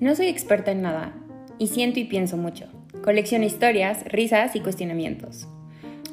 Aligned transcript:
No 0.00 0.14
soy 0.14 0.28
experta 0.28 0.72
en 0.72 0.80
nada 0.80 1.12
y 1.58 1.66
siento 1.66 2.00
y 2.00 2.04
pienso 2.04 2.38
mucho. 2.38 2.64
Colecciono 3.04 3.44
historias, 3.44 4.02
risas 4.06 4.56
y 4.56 4.60
cuestionamientos. 4.60 5.46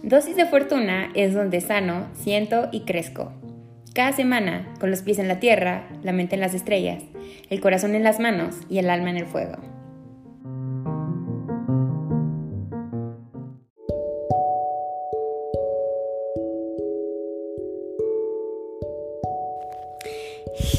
Dosis 0.03 0.35
de 0.35 0.45
fortuna 0.45 1.09
es 1.15 1.33
donde 1.33 1.61
sano, 1.61 2.07
siento 2.13 2.67
y 2.73 2.81
crezco. 2.81 3.31
Cada 3.93 4.11
semana, 4.11 4.73
con 4.81 4.91
los 4.91 5.03
pies 5.03 5.19
en 5.19 5.29
la 5.29 5.39
tierra, 5.39 5.87
la 6.03 6.11
mente 6.11 6.35
en 6.35 6.41
las 6.41 6.53
estrellas, 6.53 7.01
el 7.49 7.61
corazón 7.61 7.95
en 7.95 8.03
las 8.03 8.19
manos 8.19 8.55
y 8.69 8.79
el 8.79 8.89
alma 8.89 9.09
en 9.09 9.17
el 9.17 9.25
fuego. 9.25 9.55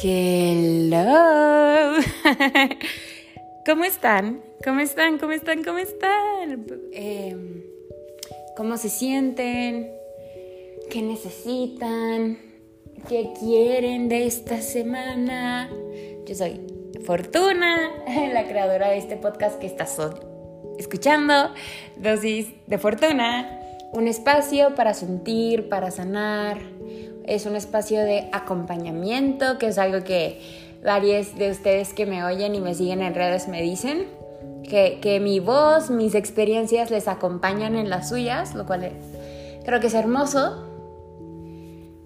Hello. 0.03 1.38
¿Cómo 3.65 3.83
están? 3.83 4.41
¿Cómo 4.63 4.79
están? 4.79 5.17
¿Cómo 5.17 5.31
están? 5.31 5.63
¿Cómo 5.63 5.79
están? 5.79 6.65
Em, 6.91 7.63
¿Cómo 8.55 8.77
se 8.77 8.89
sienten? 8.89 9.91
¿Qué 10.89 11.01
necesitan? 11.01 12.37
¿Qué 13.07 13.31
quieren 13.39 14.09
de 14.09 14.25
esta 14.25 14.61
semana? 14.61 15.69
Yo 16.25 16.35
soy 16.35 16.59
Fortuna, 17.05 17.91
la 18.33 18.47
creadora 18.47 18.89
de 18.89 18.97
este 18.97 19.15
podcast 19.15 19.59
que 19.59 19.67
estás 19.67 19.97
escuchando, 20.77 21.53
Dosis 21.97 22.47
de 22.67 22.77
Fortuna, 22.77 23.59
un 23.93 24.07
espacio 24.07 24.75
para 24.75 24.93
sentir, 24.93 25.69
para 25.69 25.91
sanar 25.91 26.59
es 27.29 27.45
un 27.45 27.55
espacio 27.55 27.99
de 27.99 28.27
acompañamiento, 28.31 29.59
que 29.59 29.67
es 29.67 29.77
algo 29.77 30.03
que 30.03 30.68
varios 30.83 31.35
de 31.37 31.51
ustedes 31.51 31.93
que 31.93 32.05
me 32.05 32.23
oyen 32.23 32.55
y 32.55 32.61
me 32.61 32.73
siguen 32.73 33.01
en 33.01 33.13
redes 33.13 33.47
me 33.47 33.61
dicen, 33.61 34.07
que, 34.69 35.19
mi 35.21 35.39
voz, 35.39 35.89
mis 35.89 36.15
experiencias 36.15 36.91
les 36.91 37.07
acompañan 37.07 37.75
en 37.75 37.89
las 37.89 38.09
suyas, 38.09 38.53
lo 38.53 38.65
cual 38.65 38.91
creo 39.65 39.79
que 39.79 39.87
es 39.87 39.93
hermoso. 39.93 40.65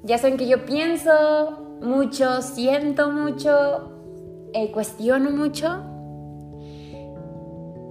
Ya 0.03 0.17
saben 0.17 0.38
que 0.38 0.47
yo 0.47 0.66
pienso 0.66 1.78
mucho, 1.81 2.42
siento 2.42 3.12
mucho, 3.12 3.92
eh, 4.53 4.72
cuestiono 4.72 5.31
mucho. 5.31 5.84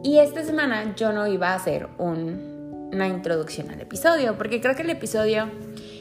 Y 0.03 0.19
esta 0.19 0.43
semana 0.43 0.95
yo 0.97 1.13
no 1.13 1.27
iba 1.27 1.51
a 1.51 1.55
hacer 1.55 1.89
una 1.99 3.09
introducción 3.09 3.71
al 3.71 3.81
episodio, 3.81 4.37
porque 4.37 4.61
creo 4.61 4.75
que 4.75 4.83
el 4.83 4.91
episodio 4.91 5.49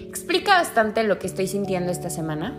explica 0.07 0.55
bastante 0.55 1.03
lo 1.03 1.19
que 1.19 1.27
estoy 1.27 1.47
sintiendo 1.47 1.91
esta 1.91 2.09
semana, 2.09 2.57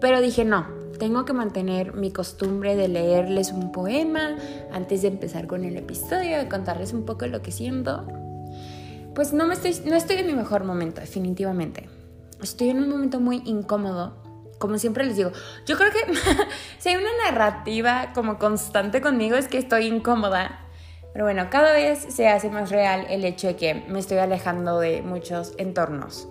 pero 0.00 0.20
dije 0.20 0.44
no, 0.44 0.77
tengo 0.98 1.24
que 1.24 1.32
mantener 1.32 1.94
mi 1.94 2.10
costumbre 2.10 2.76
de 2.76 2.88
leerles 2.88 3.52
un 3.52 3.72
poema 3.72 4.36
antes 4.72 5.02
de 5.02 5.08
empezar 5.08 5.46
con 5.46 5.64
el 5.64 5.76
episodio, 5.76 6.38
de 6.38 6.48
contarles 6.48 6.92
un 6.92 7.04
poco 7.04 7.26
lo 7.26 7.40
que 7.42 7.52
siento. 7.52 8.06
Pues 9.14 9.32
no, 9.32 9.46
me 9.46 9.54
estoy, 9.54 9.74
no 9.86 9.96
estoy 9.96 10.16
en 10.16 10.26
mi 10.26 10.34
mejor 10.34 10.64
momento, 10.64 11.00
definitivamente. 11.00 11.88
Estoy 12.42 12.70
en 12.70 12.82
un 12.82 12.88
momento 12.88 13.20
muy 13.20 13.42
incómodo. 13.44 14.22
Como 14.58 14.78
siempre 14.78 15.04
les 15.04 15.16
digo, 15.16 15.30
yo 15.66 15.76
creo 15.76 15.90
que 15.92 16.00
si 16.78 16.88
hay 16.88 16.96
una 16.96 17.30
narrativa 17.30 18.12
como 18.14 18.38
constante 18.38 19.00
conmigo 19.00 19.36
es 19.36 19.48
que 19.48 19.58
estoy 19.58 19.86
incómoda. 19.86 20.64
Pero 21.12 21.24
bueno, 21.24 21.48
cada 21.50 21.72
vez 21.72 21.98
se 21.98 22.28
hace 22.28 22.50
más 22.50 22.70
real 22.70 23.06
el 23.08 23.24
hecho 23.24 23.48
de 23.48 23.56
que 23.56 23.74
me 23.88 23.98
estoy 23.98 24.18
alejando 24.18 24.78
de 24.78 25.02
muchos 25.02 25.54
entornos. 25.58 26.28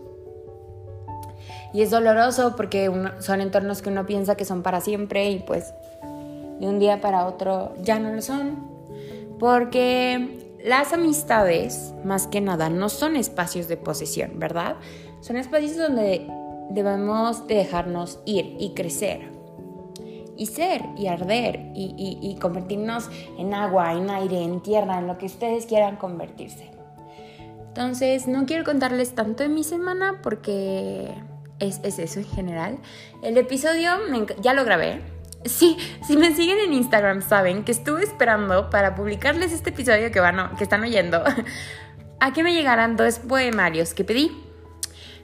Y 1.74 1.82
es 1.82 1.92
doloroso 1.92 2.56
porque 2.56 2.92
son 3.20 3.42
entornos 3.42 3.82
que 3.82 3.90
uno 3.90 4.06
piensa 4.06 4.36
que 4.36 4.46
son 4.46 4.64
para 4.64 4.82
siempre 4.82 5.30
y 5.30 5.40
pues 5.40 5.74
de 6.60 6.68
un 6.68 6.80
día 6.80 7.02
para 7.02 7.26
otro 7.26 7.74
ya 7.82 8.00
no 8.00 8.14
lo 8.14 8.22
son. 8.22 8.68
Porque 9.40 10.56
las 10.64 10.94
amistades, 10.94 11.94
más 12.04 12.28
que 12.28 12.42
nada, 12.42 12.70
no 12.70 12.90
son 12.90 13.16
espacios 13.16 13.68
de 13.68 13.78
posesión, 13.78 14.40
¿verdad? 14.40 14.76
Son 15.22 15.38
espacios 15.38 15.78
donde 15.78 16.28
debemos 16.70 17.48
dejarnos 17.48 18.20
ir 18.26 18.56
y 18.60 18.74
crecer. 18.74 19.32
Y 20.36 20.48
ser 20.48 20.84
y 20.96 21.08
arder 21.08 21.72
y, 21.74 22.20
y 22.22 22.36
convertirnos 22.40 23.10
en 23.40 23.56
agua, 23.56 23.94
en 23.94 24.10
aire, 24.12 24.44
en 24.44 24.62
tierra, 24.62 25.00
en 25.00 25.08
lo 25.08 25.18
que 25.18 25.26
ustedes 25.26 25.66
quieran 25.66 25.96
convertirse. 25.96 26.70
Entonces, 27.78 28.28
no 28.28 28.46
quiero 28.46 28.64
contarles 28.64 29.14
tanto 29.14 29.44
de 29.44 29.50
mi 29.50 29.64
semana 29.64 30.20
porque 30.22 31.12
es, 31.60 31.80
eso 31.84 32.20
en 32.20 32.26
general. 32.26 32.78
El 33.24 33.38
episodio 33.38 33.92
ya 34.42 34.54
lo 34.54 34.64
grabé. 34.66 35.02
Sí, 35.46 35.78
si 36.06 36.18
me 36.18 36.36
siguen 36.36 36.60
en 36.60 36.74
Instagram 36.74 37.22
saben 37.22 37.64
que 37.64 37.72
estuve 37.72 38.04
esperando 38.04 38.70
para 38.70 38.96
publicarles 38.96 39.54
este 39.54 39.70
episodio 39.70 40.12
que, 40.12 40.20
van, 40.20 40.56
que 40.56 40.64
están 40.64 40.82
oyendo 40.82 41.24
a 42.20 42.34
que 42.34 42.44
me 42.44 42.54
llegaran 42.54 42.98
dos 42.98 43.20
poemarios 43.20 43.94
que 43.94 44.04
pedí. 44.04 44.32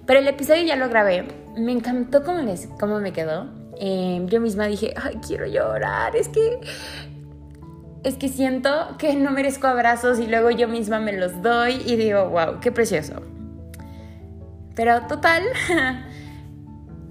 Pero 0.05 0.19
el 0.19 0.27
episodio 0.27 0.63
ya 0.63 0.75
lo 0.75 0.89
grabé. 0.89 1.25
Me 1.57 1.71
encantó 1.71 2.23
cómo, 2.23 2.39
les, 2.39 2.67
cómo 2.79 2.99
me 2.99 3.13
quedó. 3.13 3.47
Em, 3.79 4.27
yo 4.27 4.39
misma 4.39 4.67
dije, 4.67 4.93
ay, 5.01 5.19
quiero 5.25 5.45
llorar. 5.45 6.15
Es 6.15 6.27
que 6.27 6.59
es 8.03 8.15
que 8.15 8.27
siento 8.27 8.69
que 8.97 9.15
no 9.15 9.31
merezco 9.31 9.67
abrazos 9.67 10.19
y 10.19 10.27
luego 10.27 10.51
yo 10.51 10.67
misma 10.67 10.99
me 10.99 11.13
los 11.13 11.41
doy 11.41 11.81
y 11.85 11.95
digo, 11.95 12.29
wow, 12.29 12.59
qué 12.59 12.71
precioso. 12.71 13.21
Pero 14.75 15.07
total, 15.07 15.43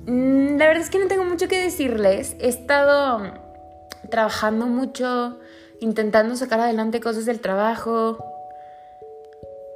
la 0.06 0.66
verdad 0.66 0.82
es 0.82 0.90
que 0.90 0.98
no 0.98 1.06
tengo 1.06 1.24
mucho 1.24 1.48
que 1.48 1.62
decirles. 1.62 2.36
He 2.40 2.48
estado 2.48 3.20
trabajando 4.10 4.66
mucho, 4.66 5.38
intentando 5.80 6.36
sacar 6.36 6.60
adelante 6.60 7.00
cosas 7.00 7.24
del 7.24 7.40
trabajo, 7.40 8.24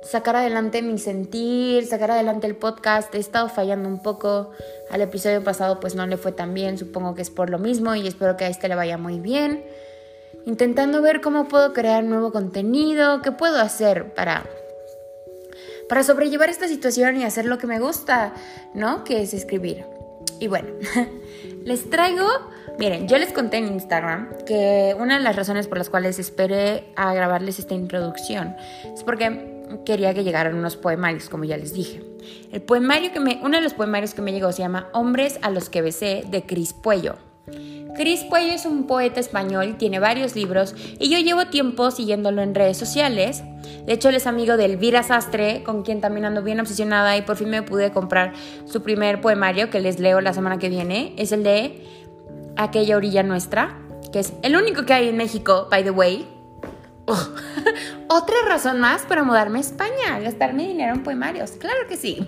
sacar 0.02 0.36
adelante 0.36 0.82
mi 0.82 0.98
sentir, 0.98 1.86
sacar 1.86 2.10
adelante 2.10 2.46
el 2.46 2.56
podcast. 2.56 3.14
He 3.14 3.18
estado 3.18 3.48
fallando 3.48 3.88
un 3.88 4.02
poco. 4.02 4.50
Al 4.90 5.00
episodio 5.00 5.44
pasado 5.44 5.80
pues 5.80 5.94
no 5.94 6.06
le 6.06 6.16
fue 6.16 6.32
tan 6.32 6.54
bien, 6.54 6.78
supongo 6.78 7.14
que 7.14 7.22
es 7.22 7.30
por 7.30 7.50
lo 7.50 7.58
mismo 7.58 7.94
y 7.94 8.06
espero 8.06 8.36
que 8.36 8.44
a 8.44 8.48
este 8.48 8.68
le 8.68 8.74
vaya 8.74 8.98
muy 8.98 9.20
bien. 9.20 9.64
Intentando 10.44 11.02
ver 11.02 11.20
cómo 11.20 11.48
puedo 11.48 11.72
crear 11.72 12.04
nuevo 12.04 12.32
contenido, 12.32 13.22
qué 13.22 13.32
puedo 13.32 13.58
hacer 13.58 14.14
para 14.14 14.44
para 15.88 16.02
sobrellevar 16.02 16.48
esta 16.48 16.66
situación 16.66 17.16
y 17.16 17.24
hacer 17.24 17.44
lo 17.44 17.58
que 17.58 17.68
me 17.68 17.78
gusta, 17.78 18.34
¿no? 18.74 19.04
Que 19.04 19.22
es 19.22 19.32
escribir. 19.34 19.95
Y 20.40 20.48
bueno, 20.48 20.68
les 21.64 21.88
traigo, 21.88 22.26
miren, 22.78 23.08
yo 23.08 23.18
les 23.18 23.32
conté 23.32 23.58
en 23.58 23.68
Instagram 23.68 24.30
que 24.46 24.94
una 24.98 25.18
de 25.18 25.24
las 25.24 25.36
razones 25.36 25.68
por 25.68 25.78
las 25.78 25.90
cuales 25.90 26.18
esperé 26.18 26.92
a 26.96 27.14
grabarles 27.14 27.58
esta 27.58 27.74
introducción 27.74 28.56
es 28.92 29.02
porque 29.02 29.56
quería 29.84 30.14
que 30.14 30.24
llegaran 30.24 30.54
unos 30.54 30.76
poemarios, 30.76 31.28
como 31.28 31.44
ya 31.44 31.56
les 31.56 31.72
dije. 31.72 32.02
El 32.52 32.62
poemario 32.62 33.12
que 33.12 33.20
me, 33.20 33.40
uno 33.42 33.56
de 33.56 33.62
los 33.62 33.74
poemarios 33.74 34.14
que 34.14 34.22
me 34.22 34.32
llegó 34.32 34.52
se 34.52 34.62
llama 34.62 34.88
Hombres 34.92 35.38
a 35.42 35.50
los 35.50 35.68
que 35.68 35.82
besé 35.82 36.24
de 36.28 36.44
Cris 36.44 36.72
Puello. 36.72 37.16
Cris 37.96 38.24
Puello 38.24 38.52
es 38.52 38.66
un 38.66 38.86
poeta 38.86 39.20
español, 39.20 39.76
tiene 39.78 39.98
varios 39.98 40.34
libros 40.36 40.74
y 40.98 41.08
yo 41.08 41.18
llevo 41.18 41.46
tiempo 41.46 41.90
siguiéndolo 41.90 42.42
en 42.42 42.54
redes 42.54 42.76
sociales. 42.76 43.42
De 43.86 43.92
hecho, 43.92 44.10
él 44.10 44.16
es 44.16 44.26
amigo 44.26 44.56
de 44.56 44.66
Elvira 44.66 45.02
Sastre, 45.02 45.62
con 45.62 45.82
quien 45.82 46.00
también 46.00 46.26
ando 46.26 46.42
bien 46.42 46.60
obsesionada 46.60 47.16
y 47.16 47.22
por 47.22 47.36
fin 47.36 47.48
me 47.48 47.62
pude 47.62 47.92
comprar 47.92 48.34
su 48.66 48.82
primer 48.82 49.20
poemario 49.20 49.70
que 49.70 49.80
les 49.80 49.98
leo 49.98 50.20
la 50.20 50.34
semana 50.34 50.58
que 50.58 50.68
viene. 50.68 51.14
Es 51.16 51.32
el 51.32 51.42
de 51.42 51.84
Aquella 52.58 52.96
orilla 52.96 53.22
nuestra, 53.22 53.78
que 54.12 54.20
es 54.20 54.32
el 54.42 54.56
único 54.56 54.86
que 54.86 54.94
hay 54.94 55.08
en 55.08 55.16
México, 55.16 55.68
by 55.70 55.84
the 55.84 55.90
way. 55.90 56.26
Otra 58.08 58.36
razón 58.48 58.80
más 58.80 59.02
para 59.02 59.22
mudarme 59.22 59.58
a 59.58 59.60
España, 59.60 60.18
gastar 60.22 60.54
mi 60.54 60.66
dinero 60.66 60.94
en 60.94 61.02
poemarios. 61.02 61.52
Claro 61.52 61.86
que 61.88 61.96
sí. 61.96 62.26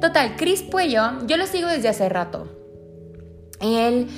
Total, 0.00 0.36
Cris 0.36 0.62
Puello, 0.62 1.26
yo 1.26 1.36
lo 1.36 1.46
sigo 1.46 1.68
desde 1.68 1.88
hace 1.88 2.08
rato. 2.08 2.57
Él 3.60 4.08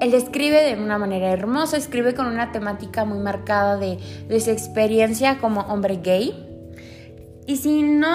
él 0.00 0.14
escribe 0.14 0.62
de 0.62 0.80
una 0.80 0.98
manera 0.98 1.30
hermosa, 1.30 1.76
escribe 1.76 2.14
con 2.14 2.26
una 2.26 2.52
temática 2.52 3.04
muy 3.04 3.18
marcada 3.18 3.76
de, 3.76 3.98
su 4.40 4.50
experiencia 4.50 5.38
como 5.38 5.62
hombre 5.62 5.96
gay. 5.96 6.44
Y 7.46 7.56
si 7.56 7.82
no, 7.82 8.08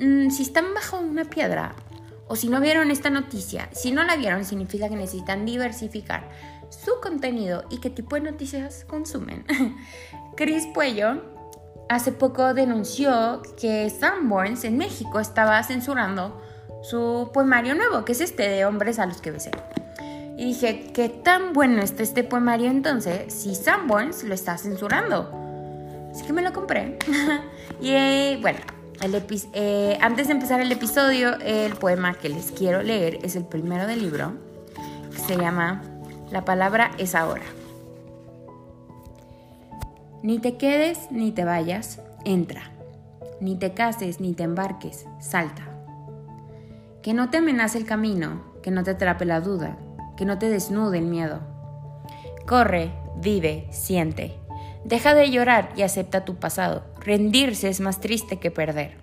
mm, 0.00 0.30
si 0.30 0.42
están 0.42 0.74
bajo 0.74 0.98
una 0.98 1.24
piedra 1.24 1.76
o 2.26 2.34
si 2.34 2.48
no 2.48 2.60
vieron 2.60 2.90
esta 2.90 3.10
noticia, 3.10 3.68
si 3.72 3.92
no 3.92 4.02
la 4.02 4.16
vieron 4.16 4.44
significa 4.44 4.88
que 4.88 4.96
necesitan 4.96 5.44
diversificar 5.44 6.28
su 6.68 7.00
contenido 7.00 7.64
y 7.70 7.78
qué 7.78 7.90
tipo 7.90 8.16
de 8.16 8.22
noticias 8.22 8.84
consumen. 8.84 9.44
Chris 10.36 10.66
Puello 10.74 11.22
hace 11.88 12.10
poco 12.10 12.54
denunció 12.54 13.42
que 13.60 13.88
Sanborns 13.90 14.64
en 14.64 14.78
México 14.78 15.20
estaba 15.20 15.62
censurando 15.62 16.40
su 16.82 17.30
poemario 17.32 17.74
nuevo, 17.74 18.04
que 18.04 18.12
es 18.12 18.20
este 18.20 18.48
de 18.48 18.64
hombres 18.64 18.98
a 18.98 19.06
los 19.06 19.20
que 19.20 19.32
besé. 19.32 19.50
Y 20.40 20.46
dije, 20.46 20.90
¿qué 20.94 21.10
tan 21.10 21.52
bueno 21.52 21.82
está 21.82 22.02
este 22.02 22.24
poemario 22.24 22.70
entonces 22.70 23.30
si 23.30 23.54
Sanborns 23.54 24.24
lo 24.24 24.32
está 24.32 24.56
censurando? 24.56 25.30
Así 26.10 26.24
que 26.24 26.32
me 26.32 26.40
lo 26.40 26.54
compré. 26.54 26.96
y 27.82 27.90
eh, 27.90 28.38
bueno, 28.40 28.58
antes 30.00 30.26
de 30.28 30.32
empezar 30.32 30.62
el 30.62 30.72
episodio, 30.72 31.38
el 31.40 31.74
poema 31.74 32.14
que 32.14 32.30
les 32.30 32.52
quiero 32.52 32.82
leer 32.82 33.18
es 33.22 33.36
el 33.36 33.44
primero 33.44 33.86
del 33.86 34.00
libro, 34.00 34.32
que 35.10 35.18
se 35.18 35.36
llama 35.36 35.82
La 36.30 36.46
palabra 36.46 36.92
es 36.96 37.14
ahora. 37.14 37.44
Ni 40.22 40.38
te 40.38 40.56
quedes 40.56 41.10
ni 41.10 41.32
te 41.32 41.44
vayas, 41.44 42.00
entra. 42.24 42.62
Ni 43.42 43.56
te 43.56 43.74
cases 43.74 44.20
ni 44.20 44.32
te 44.32 44.44
embarques, 44.44 45.04
salta. 45.20 45.68
Que 47.02 47.12
no 47.12 47.28
te 47.28 47.36
amenace 47.36 47.76
el 47.76 47.84
camino, 47.84 48.40
que 48.62 48.70
no 48.70 48.82
te 48.84 48.92
atrape 48.92 49.26
la 49.26 49.42
duda, 49.42 49.76
que 50.20 50.26
no 50.26 50.38
te 50.38 50.50
desnude 50.50 50.98
el 50.98 51.06
miedo. 51.06 51.40
Corre, 52.46 52.90
vive, 53.16 53.66
siente. 53.70 54.36
Deja 54.84 55.14
de 55.14 55.30
llorar 55.30 55.70
y 55.76 55.80
acepta 55.80 56.26
tu 56.26 56.34
pasado. 56.36 56.84
Rendirse 57.00 57.70
es 57.70 57.80
más 57.80 58.00
triste 58.00 58.38
que 58.38 58.50
perder. 58.50 58.98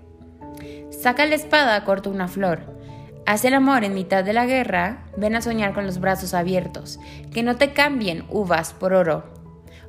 Saca 0.92 1.26
la 1.26 1.34
espada, 1.34 1.84
corta 1.86 2.12
una 2.12 2.28
flor. 2.28 2.60
Haz 3.26 3.46
el 3.46 3.56
amor 3.56 3.84
en 3.84 3.96
mitad 3.96 4.24
de 4.24 4.34
la 4.34 4.46
guerra, 4.46 5.08
ven 5.18 5.36
a 5.36 5.42
soñar 5.42 5.74
con 5.74 5.88
los 5.88 6.00
brazos 6.00 6.36
abiertos. 6.36 7.00
Que 7.34 7.42
no 7.42 7.56
te 7.56 7.74
cambien 7.74 8.24
uvas 8.30 8.74
por 8.74 8.94
oro. 8.94 9.24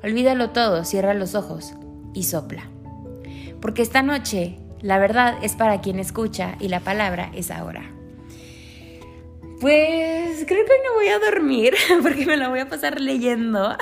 Olvídalo 0.02 0.48
todo, 0.48 0.86
cierra 0.86 1.12
los 1.12 1.34
ojos 1.34 1.74
y 2.14 2.22
sopla. 2.22 2.70
Porque 3.60 3.82
esta 3.82 4.00
noche 4.00 4.60
la 4.80 4.98
verdad 4.98 5.34
es 5.42 5.56
para 5.56 5.82
quien 5.82 5.98
escucha 5.98 6.56
y 6.58 6.68
la 6.68 6.80
palabra 6.80 7.30
es 7.34 7.50
ahora. 7.50 7.97
Pues 9.60 10.44
creo 10.46 10.64
que 10.64 10.72
no 10.84 10.94
voy 10.94 11.08
a 11.08 11.18
dormir 11.18 11.74
porque 12.02 12.26
me 12.26 12.36
la 12.36 12.48
voy 12.48 12.60
a 12.60 12.68
pasar 12.68 13.00
leyendo. 13.00 13.76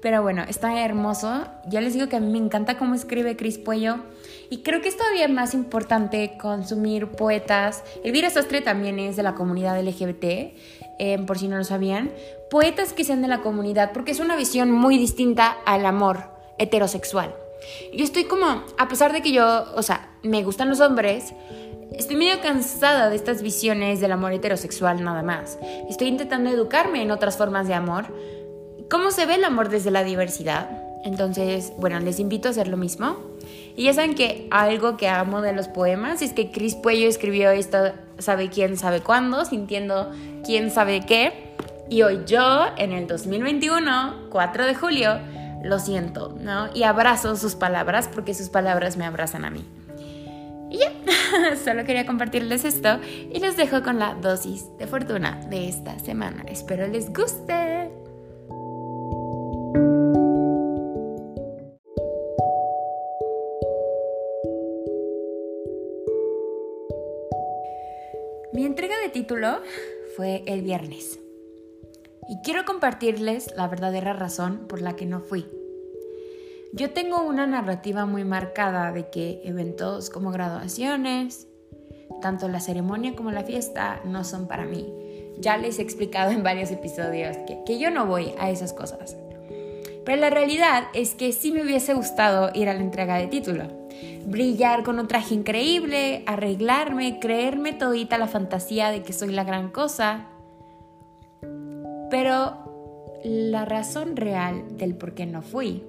Pero 0.00 0.22
bueno, 0.22 0.44
está 0.48 0.84
hermoso. 0.84 1.46
Ya 1.68 1.80
les 1.80 1.94
digo 1.94 2.08
que 2.08 2.20
me 2.20 2.38
encanta 2.38 2.78
cómo 2.78 2.94
escribe 2.94 3.36
Cris 3.36 3.58
Puello. 3.58 3.98
Y 4.48 4.62
creo 4.62 4.80
que 4.80 4.88
es 4.88 4.96
todavía 4.96 5.26
más 5.28 5.52
importante 5.52 6.38
consumir 6.40 7.08
poetas. 7.08 7.82
Elvira 8.04 8.30
Sastre 8.30 8.60
también 8.60 8.98
es 8.98 9.16
de 9.16 9.22
la 9.22 9.34
comunidad 9.34 9.82
LGBT, 9.82 10.24
eh, 10.98 11.18
por 11.26 11.38
si 11.38 11.48
no 11.48 11.56
lo 11.56 11.64
sabían. 11.64 12.12
Poetas 12.50 12.92
que 12.92 13.04
sean 13.04 13.22
de 13.22 13.28
la 13.28 13.40
comunidad, 13.40 13.92
porque 13.92 14.12
es 14.12 14.20
una 14.20 14.36
visión 14.36 14.70
muy 14.70 14.96
distinta 14.96 15.56
al 15.66 15.84
amor 15.84 16.30
heterosexual. 16.58 17.34
Yo 17.92 18.04
estoy 18.04 18.24
como, 18.24 18.62
a 18.78 18.88
pesar 18.88 19.12
de 19.12 19.22
que 19.22 19.32
yo, 19.32 19.64
o 19.74 19.82
sea, 19.82 20.10
me 20.22 20.44
gustan 20.44 20.68
los 20.68 20.80
hombres, 20.80 21.32
Estoy 21.92 22.16
medio 22.16 22.40
cansada 22.40 23.08
de 23.08 23.16
estas 23.16 23.42
visiones 23.42 24.00
del 24.00 24.12
amor 24.12 24.32
heterosexual 24.32 25.02
nada 25.02 25.22
más. 25.22 25.58
Estoy 25.88 26.08
intentando 26.08 26.50
educarme 26.50 27.02
en 27.02 27.10
otras 27.10 27.36
formas 27.36 27.68
de 27.68 27.74
amor. 27.74 28.06
¿Cómo 28.90 29.10
se 29.10 29.24
ve 29.24 29.36
el 29.36 29.44
amor 29.44 29.68
desde 29.68 29.90
la 29.90 30.04
diversidad? 30.04 30.68
Entonces, 31.04 31.72
bueno, 31.78 32.00
les 32.00 32.18
invito 32.18 32.48
a 32.48 32.50
hacer 32.50 32.68
lo 32.68 32.76
mismo. 32.76 33.16
Y 33.76 33.84
ya 33.84 33.94
saben 33.94 34.14
que 34.14 34.48
algo 34.50 34.96
que 34.96 35.08
amo 35.08 35.40
de 35.40 35.52
los 35.52 35.68
poemas 35.68 36.22
es 36.22 36.32
que 36.32 36.50
Cris 36.50 36.74
Puello 36.74 37.08
escribió 37.08 37.50
esto, 37.50 37.92
sabe 38.18 38.50
quién 38.50 38.76
sabe 38.76 39.00
cuándo, 39.00 39.44
sintiendo 39.44 40.10
quién 40.44 40.70
sabe 40.70 41.06
qué. 41.06 41.54
Y 41.88 42.02
hoy 42.02 42.22
yo, 42.26 42.66
en 42.76 42.92
el 42.92 43.06
2021, 43.06 44.28
4 44.30 44.66
de 44.66 44.74
julio, 44.74 45.18
lo 45.62 45.78
siento, 45.78 46.36
¿no? 46.40 46.68
Y 46.74 46.82
abrazo 46.82 47.36
sus 47.36 47.54
palabras 47.54 48.08
porque 48.12 48.34
sus 48.34 48.48
palabras 48.48 48.96
me 48.96 49.06
abrazan 49.06 49.44
a 49.44 49.50
mí. 49.50 49.64
Y 50.76 50.80
ya, 50.80 51.56
solo 51.64 51.84
quería 51.84 52.04
compartirles 52.04 52.66
esto 52.66 53.00
y 53.02 53.40
les 53.40 53.56
dejo 53.56 53.82
con 53.82 53.98
la 53.98 54.14
dosis 54.14 54.76
de 54.76 54.86
fortuna 54.86 55.40
de 55.48 55.68
esta 55.68 55.98
semana. 55.98 56.44
Espero 56.48 56.86
les 56.86 57.10
guste. 57.14 57.90
Mi 68.52 68.66
entrega 68.66 68.96
de 69.02 69.08
título 69.08 69.60
fue 70.14 70.42
el 70.46 70.60
viernes. 70.60 71.18
Y 72.28 72.42
quiero 72.42 72.66
compartirles 72.66 73.54
la 73.56 73.66
verdadera 73.68 74.12
razón 74.12 74.66
por 74.68 74.82
la 74.82 74.94
que 74.94 75.06
no 75.06 75.20
fui. 75.20 75.46
Yo 76.76 76.90
tengo 76.90 77.22
una 77.22 77.46
narrativa 77.46 78.04
muy 78.04 78.22
marcada 78.24 78.92
de 78.92 79.08
que 79.08 79.40
eventos 79.44 80.10
como 80.10 80.30
graduaciones, 80.30 81.48
tanto 82.20 82.48
la 82.48 82.60
ceremonia 82.60 83.16
como 83.16 83.30
la 83.30 83.44
fiesta, 83.44 84.02
no 84.04 84.24
son 84.24 84.46
para 84.46 84.66
mí. 84.66 84.86
Ya 85.38 85.56
les 85.56 85.78
he 85.78 85.82
explicado 85.82 86.32
en 86.32 86.42
varios 86.42 86.70
episodios 86.70 87.38
que, 87.64 87.78
yo 87.78 87.90
no 87.90 88.04
voy 88.04 88.34
a 88.38 88.50
esas 88.50 88.74
cosas. 88.74 89.16
Pero 90.04 90.20
la 90.20 90.28
realidad 90.28 90.88
es 90.92 91.14
que 91.14 91.32
sí 91.32 91.50
me 91.50 91.62
hubiese 91.62 91.94
gustado 91.94 92.50
ir 92.52 92.68
a 92.68 92.74
la 92.74 92.80
entrega 92.80 93.16
de 93.16 93.28
título. 93.28 93.68
Brillar 94.26 94.82
con 94.82 94.98
un 94.98 95.08
traje 95.08 95.34
increíble, 95.34 96.24
arreglarme, 96.26 97.18
creerme 97.20 97.72
todita 97.72 98.18
la 98.18 98.28
fantasía 98.28 98.90
de 98.90 99.02
que 99.02 99.14
soy 99.14 99.32
la 99.32 99.44
gran 99.44 99.70
cosa. 99.70 100.26
Pero 102.10 103.18
la 103.24 103.64
razón 103.64 104.14
real 104.14 104.76
del 104.76 104.94
por 104.94 105.14
qué 105.14 105.24
no 105.24 105.40
fui 105.40 105.82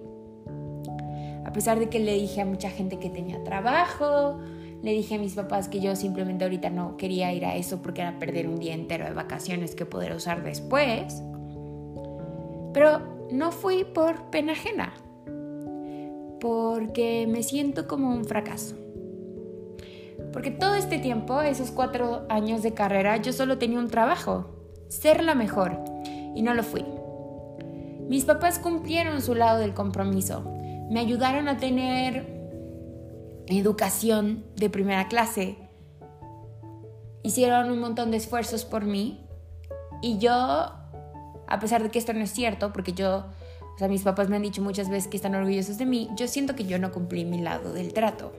pesar 1.57 1.80
de 1.80 1.89
que 1.89 1.98
le 1.98 2.13
dije 2.13 2.42
a 2.42 2.45
mucha 2.45 2.69
gente 2.69 3.00
que 3.00 3.09
tenía 3.09 3.44
trabajo, 3.44 4.38
le 4.83 4.92
dije 4.92 5.15
a 5.15 5.18
mis 5.18 5.33
papás 5.33 5.68
que 5.68 5.80
yo 5.80 5.95
simplemente 5.95 6.44
ahorita 6.44 6.69
no 6.69 6.98
quería 6.98 7.33
ir 7.33 7.45
a 7.45 7.56
eso 7.56 7.81
porque 7.81 8.01
era 8.01 8.19
perder 8.19 8.48
un 8.48 8.59
día 8.59 8.75
entero 8.75 9.06
de 9.06 9.13
vacaciones 9.13 9.74
que 9.74 9.83
poder 9.83 10.13
usar 10.13 10.44
después. 10.44 11.19
Pero 12.75 13.01
no 13.31 13.51
fui 13.51 13.86
por 13.86 14.30
pena 14.30 14.51
ajena, 14.51 14.94
porque 16.39 17.25
me 17.27 17.42
siento 17.42 17.88
como 17.88 18.13
un 18.13 18.25
fracaso. 18.25 18.75
Porque 20.31 20.51
todo 20.51 20.75
este 20.75 21.00
tiempo, 21.00 21.42
esos 21.42 21.71
cuatro 21.71 22.27
años 22.30 22.62
de 22.62 22.75
carrera, 22.75 23.18
yo 23.18 23.33
solo 23.33 23.57
tenía 23.57 23.80
un 23.80 23.88
trabajo, 23.88 24.45
ser 24.89 25.24
la 25.24 25.33
mejor, 25.33 25.80
y 26.36 26.44
no 26.44 26.53
lo 26.53 26.62
fui. 26.62 26.86
Mis 28.07 28.25
papás 28.25 28.60
cumplieron 28.60 29.24
su 29.24 29.33
lado 29.33 29.57
del 29.57 29.74
compromiso, 29.74 30.56
me 30.89 31.00
ayudaron 31.00 31.48
a 31.48 31.57
tener 31.57 32.25
educación 33.48 34.45
de 34.56 34.69
primera 34.69 35.07
clase. 35.07 35.57
Hicieron 37.24 37.72
un 37.72 37.80
montón 37.80 38.12
de 38.12 38.18
esfuerzos 38.18 38.66
por 38.66 38.86
mí 38.86 39.25
y 40.01 40.18
yo, 40.18 40.31
a 40.31 41.60
pesar 41.60 41.84
de 41.84 41.89
que 41.89 42.00
esto 42.00 42.13
no 42.13 42.22
es 42.22 42.31
cierto, 42.31 42.72
porque 42.72 42.94
yo, 42.94 43.25
o 43.75 43.78
sea, 43.78 43.88
mis 43.88 44.04
papás 44.04 44.30
me 44.30 44.38
han 44.38 44.44
dicho 44.44 44.62
muchas 44.62 44.89
veces 44.89 45.10
que 45.10 45.18
están 45.18 45.36
orgullosos 45.36 45.78
de 45.78 45.86
mí, 45.86 46.10
yo 46.16 46.28
siento 46.28 46.56
que 46.56 46.66
yo 46.66 46.80
no 46.80 46.92
cumplí 46.92 47.25
mi 47.25 47.39
lado 47.42 47.74
del 47.74 47.94
trato. 47.94 48.31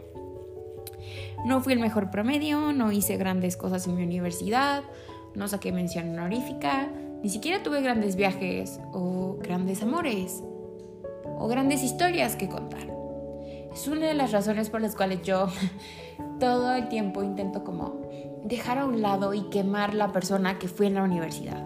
No 1.44 1.60
fui 1.60 1.72
el 1.72 1.80
mejor 1.80 2.10
promedio, 2.10 2.72
no 2.72 2.92
hice 2.92 3.16
grandes 3.16 3.56
cosas 3.56 3.86
en 3.86 3.96
mi 3.96 4.02
universidad, 4.02 4.82
no 5.34 5.48
saqué 5.48 5.70
mención 5.70 6.10
honorífica, 6.10 6.88
ni 7.22 7.28
siquiera 7.28 7.62
tuve 7.62 7.82
grandes 7.82 8.16
viajes 8.16 8.80
o 8.92 9.38
grandes 9.40 9.82
amores 9.82 10.42
o 11.38 11.48
grandes 11.48 11.82
historias 11.82 12.36
que 12.36 12.48
contar. 12.48 12.88
Es 13.72 13.86
una 13.86 14.06
de 14.06 14.14
las 14.14 14.32
razones 14.32 14.70
por 14.70 14.80
las 14.80 14.96
cuales 14.96 15.22
yo 15.22 15.48
todo 16.40 16.74
el 16.74 16.88
tiempo 16.88 17.22
intento 17.22 17.64
como 17.64 18.00
dejar 18.44 18.78
a 18.78 18.86
un 18.86 19.02
lado 19.02 19.34
y 19.34 19.42
quemar 19.50 19.94
la 19.94 20.12
persona 20.12 20.58
que 20.58 20.68
fui 20.68 20.86
en 20.86 20.94
la 20.94 21.02
universidad. 21.02 21.64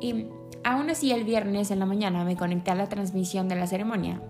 Y 0.00 0.26
aún 0.64 0.90
así 0.90 1.12
el 1.12 1.24
viernes 1.24 1.70
en 1.70 1.78
la 1.78 1.86
mañana 1.86 2.24
me 2.24 2.36
conecté 2.36 2.70
a 2.70 2.74
la 2.74 2.88
transmisión 2.88 3.48
de 3.48 3.56
la 3.56 3.66
ceremonia. 3.66 4.20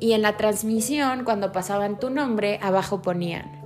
Y 0.00 0.12
en 0.12 0.22
la 0.22 0.36
transmisión, 0.36 1.24
cuando 1.24 1.52
pasaban 1.52 1.98
tu 1.98 2.10
nombre, 2.10 2.58
abajo 2.62 3.02
ponían 3.02 3.59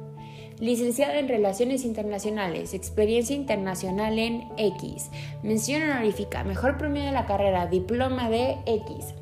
licenciada 0.60 1.18
en 1.18 1.28
Relaciones 1.28 1.84
Internacionales, 1.84 2.74
experiencia 2.74 3.34
internacional 3.34 4.18
en 4.18 4.44
X, 4.56 5.10
mención 5.42 5.82
honorífica, 5.82 6.44
mejor 6.44 6.78
premio 6.78 7.02
de 7.04 7.12
la 7.12 7.26
carrera, 7.26 7.66
diploma 7.66 8.28
de 8.28 8.58
X. 8.66 9.14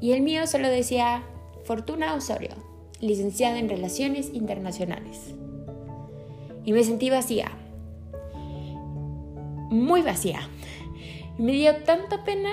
Y 0.00 0.12
el 0.12 0.22
mío 0.22 0.46
solo 0.46 0.68
decía 0.68 1.22
Fortuna 1.64 2.14
Osorio, 2.14 2.50
licenciada 3.00 3.58
en 3.58 3.68
Relaciones 3.68 4.30
Internacionales. 4.32 5.34
Y 6.64 6.72
me 6.72 6.84
sentí 6.84 7.10
vacía, 7.10 7.50
muy 9.70 10.02
vacía. 10.02 10.48
Me 11.38 11.52
dio 11.52 11.76
tanta 11.84 12.24
pena 12.24 12.50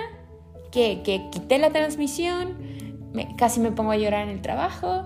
que, 0.71 1.01
quité 1.31 1.57
la 1.57 1.71
transmisión, 1.71 2.57
casi 3.37 3.59
me 3.59 3.71
pongo 3.71 3.91
a 3.91 3.97
llorar 3.97 4.27
en 4.27 4.29
el 4.29 4.41
trabajo, 4.41 5.03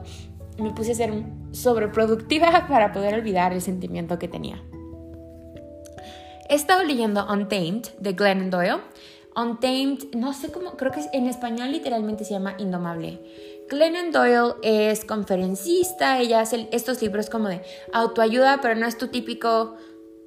me 0.58 0.72
puse 0.72 0.92
a 0.92 0.96
ser 0.96 1.12
sobreproductiva 1.54 2.66
para 2.70 2.92
poder 2.92 3.14
olvidar 3.14 3.54
el 3.54 3.62
sentimiento 3.62 4.20
que 4.20 4.28
tenía. 4.28 4.62
He 6.50 6.56
estado 6.56 6.84
leyendo 6.84 7.26
Untamed 7.32 7.88
de 8.00 8.14
Glennon 8.14 8.50
Doyle. 8.50 8.82
Untamed, 9.36 10.14
no 10.16 10.34
sé 10.34 10.52
cómo, 10.52 10.78
creo 10.78 10.92
que 10.92 11.02
en 11.14 11.28
español 11.28 11.72
literalmente 11.72 12.26
se 12.26 12.34
llama 12.34 12.56
Indomable. 12.60 13.20
Glennon 13.70 14.12
Doyle 14.12 14.56
es 14.62 15.06
conferencista, 15.06 16.20
ella 16.20 16.42
hace 16.42 16.68
estos 16.72 17.02
libros 17.02 17.30
como 17.30 17.48
de 17.48 17.62
autoayuda, 17.94 18.60
pero 18.62 18.76
no 18.76 18.86
es 18.86 18.98
tu 18.98 19.08
típico 19.08 19.76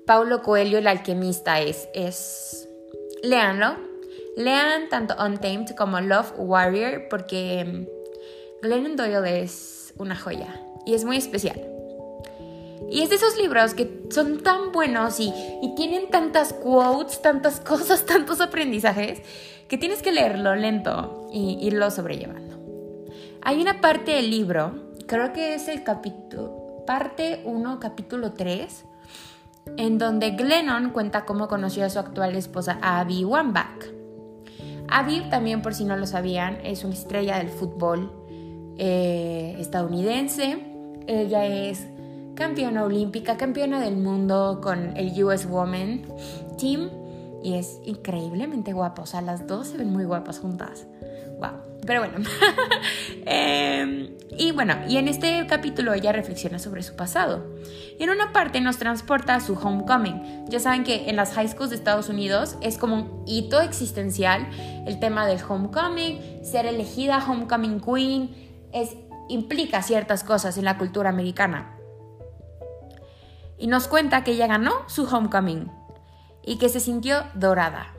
Paulo 0.06 0.42
Coelho, 0.42 0.78
el 0.78 0.86
alquimista, 0.86 1.60
es, 1.60 1.88
es... 1.94 2.68
Leanlo. 3.22 3.76
Lean 4.36 4.88
tanto 4.88 5.14
Untamed 5.22 5.70
como 5.76 6.00
Love 6.00 6.32
Warrior 6.36 7.06
porque 7.08 7.88
Glennon 8.62 8.96
Doyle 8.96 9.42
es 9.42 9.94
una 9.96 10.14
joya 10.14 10.65
y 10.86 10.94
es 10.94 11.04
muy 11.04 11.16
especial. 11.16 11.60
Y 12.90 13.02
es 13.02 13.10
de 13.10 13.16
esos 13.16 13.36
libros 13.36 13.74
que 13.74 14.04
son 14.10 14.42
tan 14.42 14.72
buenos 14.72 15.18
y, 15.20 15.32
tienen 15.76 16.08
tantas 16.08 16.52
quotes, 16.52 17.20
tantas 17.20 17.60
cosas, 17.72 18.06
tantos 18.06 18.40
aprendizajes, 18.40 19.20
que 19.68 19.76
tienes 19.76 20.00
que 20.00 20.12
leerlo 20.12 20.54
lento 20.54 21.28
y 21.32 21.58
irlo 21.60 21.90
sobrellevando. 21.90 22.56
Hay 23.42 23.60
una 23.60 23.80
parte 23.80 24.12
del 24.12 24.30
libro, 24.30 24.92
creo 25.06 25.32
que 25.32 25.54
es 25.54 25.68
el 25.68 25.82
capítulo, 25.82 26.84
parte 26.86 27.42
1, 27.44 27.80
capítulo 27.80 28.32
3, 28.32 28.84
en 29.76 29.98
donde 29.98 30.30
Glennon 30.30 30.90
cuenta 30.90 31.24
cómo 31.24 31.48
conoció 31.48 31.84
a 31.84 31.90
su 31.90 31.98
actual 31.98 32.36
esposa 32.36 32.78
Abby 32.80 33.24
Wambach. 33.24 33.86
Abby, 34.88 35.28
también 35.30 35.62
por 35.62 35.74
si 35.74 35.84
no 35.84 35.96
lo 35.96 36.06
sabían, 36.06 36.58
es 36.64 36.84
una 36.84 36.94
estrella 36.94 37.38
del 37.38 37.48
fútbol 37.48 38.12
eh, 38.78 39.56
estadounidense. 39.58 40.75
Ella 41.06 41.46
es 41.46 41.86
campeona 42.34 42.84
olímpica, 42.84 43.36
campeona 43.36 43.80
del 43.80 43.96
mundo 43.96 44.60
con 44.62 44.96
el 44.96 45.24
US 45.24 45.46
Women 45.46 46.06
Team 46.58 46.90
y 47.42 47.54
es 47.54 47.80
increíblemente 47.84 48.72
guapa. 48.72 49.02
O 49.02 49.06
sea, 49.06 49.22
las 49.22 49.46
dos 49.46 49.68
se 49.68 49.78
ven 49.78 49.92
muy 49.92 50.04
guapas 50.04 50.38
juntas. 50.40 50.86
Wow. 51.38 51.66
Pero 51.86 52.00
bueno. 52.00 52.18
Em, 53.28 54.10
y 54.38 54.52
bueno, 54.52 54.74
y 54.88 54.98
en 54.98 55.08
este 55.08 55.46
capítulo 55.48 55.94
ella 55.94 56.12
reflexiona 56.12 56.58
sobre 56.58 56.82
su 56.82 56.94
pasado. 56.94 57.44
Y 57.98 58.04
en 58.04 58.10
una 58.10 58.32
parte 58.32 58.60
nos 58.60 58.78
transporta 58.78 59.34
a 59.34 59.40
su 59.40 59.54
homecoming. 59.54 60.46
Ya 60.48 60.60
saben 60.60 60.84
que 60.84 61.08
en 61.08 61.16
las 61.16 61.32
high 61.32 61.48
schools 61.48 61.70
de 61.70 61.76
Estados 61.76 62.08
Unidos 62.08 62.56
es 62.60 62.78
como 62.78 62.96
un 62.96 63.22
hito 63.26 63.60
existencial 63.60 64.46
el 64.86 65.00
tema 65.00 65.26
del 65.26 65.38
homecoming, 65.48 66.44
ser 66.44 66.66
elegida 66.66 67.24
homecoming 67.26 67.80
queen, 67.80 68.30
es, 68.72 68.96
implica 69.28 69.82
ciertas 69.82 70.24
cosas 70.24 70.58
en 70.58 70.64
la 70.64 70.78
cultura 70.78 71.10
americana 71.10 71.76
y 73.58 73.66
nos 73.66 73.88
cuenta 73.88 74.24
que 74.24 74.32
ella 74.32 74.46
ganó 74.46 74.72
su 74.86 75.04
homecoming 75.04 75.70
y 76.42 76.58
que 76.58 76.68
se 76.68 76.80
sintió 76.80 77.24
dorada. 77.34 77.94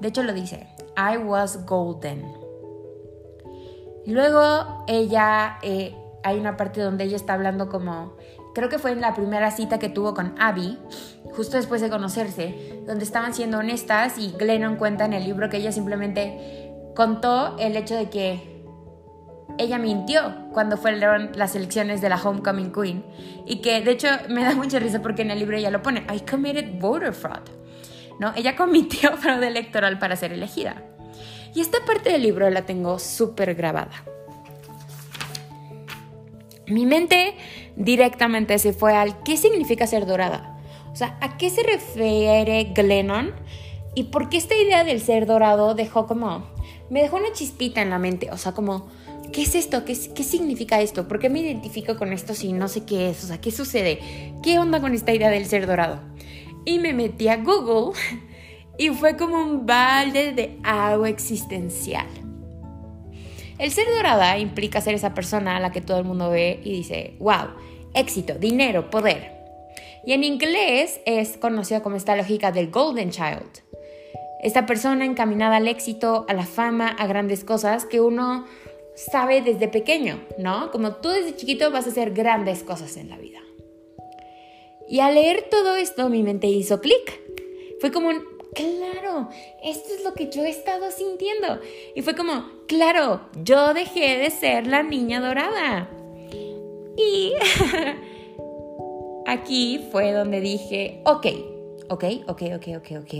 De 0.00 0.08
hecho 0.08 0.22
lo 0.22 0.32
dice, 0.32 0.68
I 0.96 1.18
was 1.18 1.64
golden. 1.66 2.24
Luego 4.06 4.84
ella, 4.86 5.58
eh, 5.62 5.96
hay 6.22 6.38
una 6.38 6.56
parte 6.56 6.80
donde 6.80 7.04
ella 7.04 7.16
está 7.16 7.34
hablando 7.34 7.68
como, 7.68 8.16
creo 8.54 8.68
que 8.68 8.78
fue 8.78 8.92
en 8.92 9.00
la 9.00 9.14
primera 9.14 9.50
cita 9.50 9.78
que 9.78 9.88
tuvo 9.88 10.14
con 10.14 10.34
Abby, 10.38 10.78
justo 11.34 11.56
después 11.56 11.80
de 11.80 11.88
conocerse, 11.88 12.82
donde 12.86 13.04
estaban 13.04 13.34
siendo 13.34 13.58
honestas 13.58 14.18
y 14.18 14.32
Glennon 14.32 14.76
cuenta 14.76 15.04
en 15.04 15.14
el 15.14 15.24
libro 15.24 15.48
que 15.48 15.56
ella 15.56 15.72
simplemente 15.72 16.70
contó 16.94 17.56
el 17.58 17.76
hecho 17.76 17.94
de 17.94 18.10
que 18.10 18.53
ella 19.58 19.78
mintió 19.78 20.34
cuando 20.52 20.76
fueron 20.76 21.30
las 21.34 21.54
elecciones 21.54 22.00
de 22.00 22.08
la 22.08 22.16
Homecoming 22.16 22.72
Queen. 22.72 23.04
Y 23.46 23.56
que 23.56 23.80
de 23.80 23.90
hecho 23.92 24.08
me 24.28 24.42
da 24.42 24.54
mucha 24.54 24.78
risa 24.78 25.00
porque 25.02 25.22
en 25.22 25.30
el 25.30 25.38
libro 25.38 25.56
ella 25.56 25.70
lo 25.70 25.82
pone, 25.82 26.04
I 26.12 26.20
committed 26.20 26.78
voter 26.78 27.12
fraud. 27.12 27.42
¿No? 28.18 28.32
Ella 28.36 28.56
cometió 28.56 29.16
fraude 29.16 29.48
electoral 29.48 29.98
para 29.98 30.16
ser 30.16 30.32
elegida. 30.32 30.82
Y 31.54 31.60
esta 31.60 31.78
parte 31.86 32.10
del 32.10 32.22
libro 32.22 32.50
la 32.50 32.62
tengo 32.62 32.98
súper 32.98 33.54
grabada. 33.54 34.04
Mi 36.66 36.86
mente 36.86 37.36
directamente 37.76 38.58
se 38.58 38.72
fue 38.72 38.94
al 38.94 39.22
¿qué 39.22 39.36
significa 39.36 39.86
ser 39.86 40.06
dorada? 40.06 40.58
O 40.92 40.96
sea, 40.96 41.18
¿a 41.20 41.36
qué 41.36 41.50
se 41.50 41.62
refiere 41.62 42.72
Glennon? 42.74 43.32
¿Y 43.94 44.04
por 44.04 44.28
qué 44.28 44.36
esta 44.36 44.56
idea 44.56 44.84
del 44.84 45.00
ser 45.00 45.26
dorado 45.26 45.74
dejó 45.74 46.06
como... 46.06 46.52
Me 46.90 47.02
dejó 47.02 47.16
una 47.16 47.32
chispita 47.32 47.82
en 47.82 47.90
la 47.90 47.98
mente, 47.98 48.30
o 48.30 48.36
sea, 48.36 48.52
como 48.52 48.88
¿qué 49.34 49.42
es 49.42 49.56
esto? 49.56 49.84
¿Qué, 49.84 49.98
¿Qué, 50.14 50.22
significa 50.22 50.80
esto? 50.80 51.08
¿Por 51.08 51.18
qué 51.18 51.28
me 51.28 51.40
identifico 51.40 51.96
con 51.96 52.12
esto 52.12 52.34
si 52.34 52.52
no 52.52 52.68
sé 52.68 52.84
qué 52.84 53.10
es? 53.10 53.24
O 53.24 53.26
sea, 53.26 53.40
¿qué 53.40 53.50
sucede? 53.50 53.98
¿Qué 54.44 54.60
onda 54.60 54.80
con 54.80 54.94
esta 54.94 55.12
idea 55.12 55.28
del 55.28 55.46
ser 55.46 55.66
dorado? 55.66 56.00
Y 56.64 56.78
me 56.78 56.92
metí 56.92 57.26
a 57.26 57.38
Google 57.38 57.98
y 58.78 58.90
fue 58.90 59.16
como 59.16 59.44
un 59.44 59.66
balde 59.66 60.32
de 60.32 60.58
agua 60.62 61.08
existencial. 61.08 62.06
El 63.58 63.72
ser 63.72 63.86
dorada 63.96 64.38
implica 64.38 64.80
ser 64.80 64.94
esa 64.94 65.14
persona 65.14 65.56
a 65.56 65.60
la 65.60 65.72
que 65.72 65.80
todo 65.80 65.98
el 65.98 66.04
mundo 66.04 66.30
ve 66.30 66.60
y 66.62 66.72
dice, 66.72 67.16
wow, 67.18 67.48
éxito, 67.92 68.34
dinero, 68.34 68.88
poder. 68.88 69.32
Y 70.06 70.12
en 70.12 70.22
inglés 70.22 71.00
es 71.06 71.36
conocida 71.38 71.82
como 71.82 71.96
esta 71.96 72.14
lógica 72.14 72.52
del 72.52 72.70
Golden 72.70 73.10
Child. 73.10 73.64
Esta 74.42 74.66
persona 74.66 75.04
encaminada 75.04 75.56
al 75.56 75.66
éxito, 75.66 76.24
a 76.28 76.34
la 76.34 76.44
fama, 76.44 76.88
a 76.88 77.06
grandes 77.06 77.42
cosas 77.44 77.84
que 77.84 78.00
uno 78.00 78.44
sabe 78.94 79.42
desde 79.42 79.68
pequeño, 79.68 80.24
¿no? 80.38 80.70
Como 80.70 80.96
tú 80.96 81.08
desde 81.08 81.36
chiquito 81.36 81.70
vas 81.70 81.86
a 81.86 81.90
hacer 81.90 82.12
grandes 82.12 82.62
cosas 82.62 82.96
en 82.96 83.10
la 83.10 83.18
vida. 83.18 83.40
Y 84.88 85.00
al 85.00 85.14
leer 85.14 85.48
todo 85.50 85.76
esto 85.76 86.08
mi 86.08 86.22
mente 86.22 86.46
hizo 86.46 86.80
clic. 86.80 87.20
Fue 87.80 87.90
como 87.90 88.10
claro, 88.54 89.28
esto 89.62 89.92
es 89.94 90.04
lo 90.04 90.14
que 90.14 90.30
yo 90.30 90.44
he 90.44 90.50
estado 90.50 90.90
sintiendo. 90.90 91.58
Y 91.94 92.02
fue 92.02 92.14
como, 92.14 92.44
claro, 92.66 93.20
yo 93.42 93.74
dejé 93.74 94.18
de 94.18 94.30
ser 94.30 94.66
la 94.66 94.82
niña 94.82 95.20
dorada. 95.20 95.90
Y 96.96 97.32
aquí 99.26 99.80
fue 99.90 100.12
donde 100.12 100.40
dije, 100.40 101.02
ok, 101.04 101.26
ok, 101.90 102.04
ok, 102.28 102.42
ok, 102.54 102.68
ok, 102.76 102.88
ok. 103.02 103.14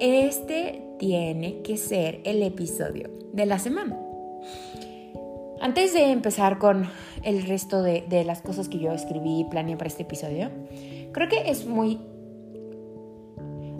Este 0.00 0.82
tiene 0.98 1.62
que 1.62 1.76
ser 1.76 2.20
el 2.24 2.42
episodio 2.42 3.10
de 3.32 3.46
la 3.46 3.58
semana. 3.58 3.98
Antes 5.60 5.92
de 5.92 6.10
empezar 6.10 6.58
con 6.58 6.88
el 7.22 7.42
resto 7.46 7.82
de, 7.82 8.24
las 8.24 8.40
cosas 8.40 8.70
que 8.70 8.78
yo 8.78 8.92
escribí 8.92 9.40
y 9.40 9.44
planeé 9.44 9.76
para 9.76 9.88
este 9.88 10.04
episodio, 10.04 10.48
creo 11.12 11.28
que 11.28 11.50
es 11.50 11.66
muy... 11.66 12.00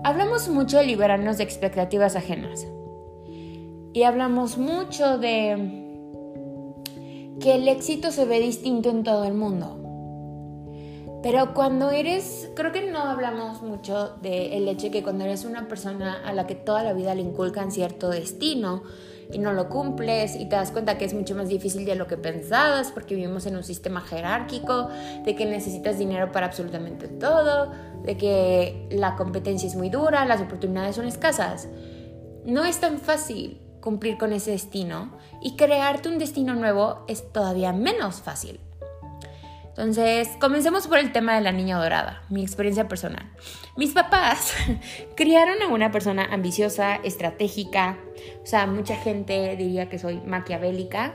Hablamos 0.04 0.50
mucho 0.50 0.76
de 0.76 0.84
liberarnos 0.84 1.38
de 1.38 1.44
expectativas 1.44 2.16
ajenas. 2.16 2.66
Y 3.94 4.02
hablamos 4.02 4.58
mucho 4.58 5.16
de 5.16 5.87
que 7.40 7.54
el 7.54 7.66
éxito 7.66 8.12
se 8.12 8.26
ve 8.26 8.40
distinto 8.40 8.90
en 8.90 9.02
todo 9.02 9.25
el 9.25 9.32
mundo. 9.32 9.78
Pero 11.22 11.54
cuando 11.54 11.90
eres, 11.90 12.50
creo 12.56 12.72
que 12.72 12.90
no 12.90 12.99
hablamos 12.99 13.62
mucho 13.62 14.16
del 14.22 14.68
hecho 14.68 14.87
de 14.87 14.90
que 14.90 15.02
cuando 15.02 15.25
eres 15.25 15.46
una 15.46 15.66
persona 15.66 16.22
a 16.26 16.34
la 16.34 16.46
que 16.46 16.54
toda 16.54 16.82
la 16.82 16.92
vida 16.92 17.14
le 17.14 17.22
inculcan 17.22 17.72
cierto 17.72 18.10
destino, 18.10 18.82
y 19.32 19.38
no 19.38 19.52
lo 19.52 19.68
cumples 19.68 20.37
y 20.37 20.46
te 20.46 20.56
das 20.56 20.70
cuenta 20.70 20.99
que 20.99 21.04
es 21.04 21.14
mucho 21.14 21.34
más 21.34 21.49
difícil 21.49 21.84
de 21.84 21.94
lo 21.94 22.06
que 22.06 22.16
pensabas 22.16 22.90
porque 22.90 23.14
vivimos 23.14 23.46
en 23.46 23.56
un 23.56 23.64
sistema 23.64 24.00
jerárquico, 24.00 24.88
de 25.25 25.34
que 25.34 25.46
necesitas 25.46 25.99
dinero 25.99 26.32
para 26.32 26.46
absolutamente 26.46 27.08
todo, 27.08 27.72
de 28.04 28.16
que 28.16 28.88
la 28.90 29.16
competencia 29.16 29.68
es 29.68 29.76
muy 29.76 29.90
dura, 29.90 30.25
las 30.25 30.40
oportunidades 30.40 30.96
son 30.96 31.06
escasas. 31.06 31.68
No 32.44 32.64
es 32.64 32.78
tan 32.80 32.99
fácil 32.99 33.60
cumplir 33.80 34.18
con 34.18 34.32
ese 34.32 34.52
destino 34.52 35.18
y 35.42 35.56
crearte 35.56 36.08
un 36.08 36.18
destino 36.18 36.54
nuevo 36.54 37.04
es 37.08 37.32
todavía 37.32 37.72
menos 37.72 38.20
fácil. 38.20 38.60
Entonces, 39.70 40.28
comencemos 40.40 40.88
por 40.88 40.98
el 40.98 41.12
tema 41.12 41.36
de 41.36 41.40
la 41.40 41.52
niña 41.52 41.78
dorada, 41.78 42.22
mi 42.28 42.42
experiencia 42.42 42.88
personal. 42.88 43.30
Mis 43.76 43.92
papás 43.92 44.52
criaron 45.16 45.62
a 45.62 45.68
una 45.68 45.90
persona 45.90 46.26
ambiciosa, 46.30 46.96
estratégica, 46.96 47.96
o 48.42 48.46
sea, 48.46 48.66
mucha 48.66 48.96
gente 48.96 49.56
diría 49.56 49.88
que 49.88 49.98
soy 49.98 50.20
maquiavélica. 50.20 51.14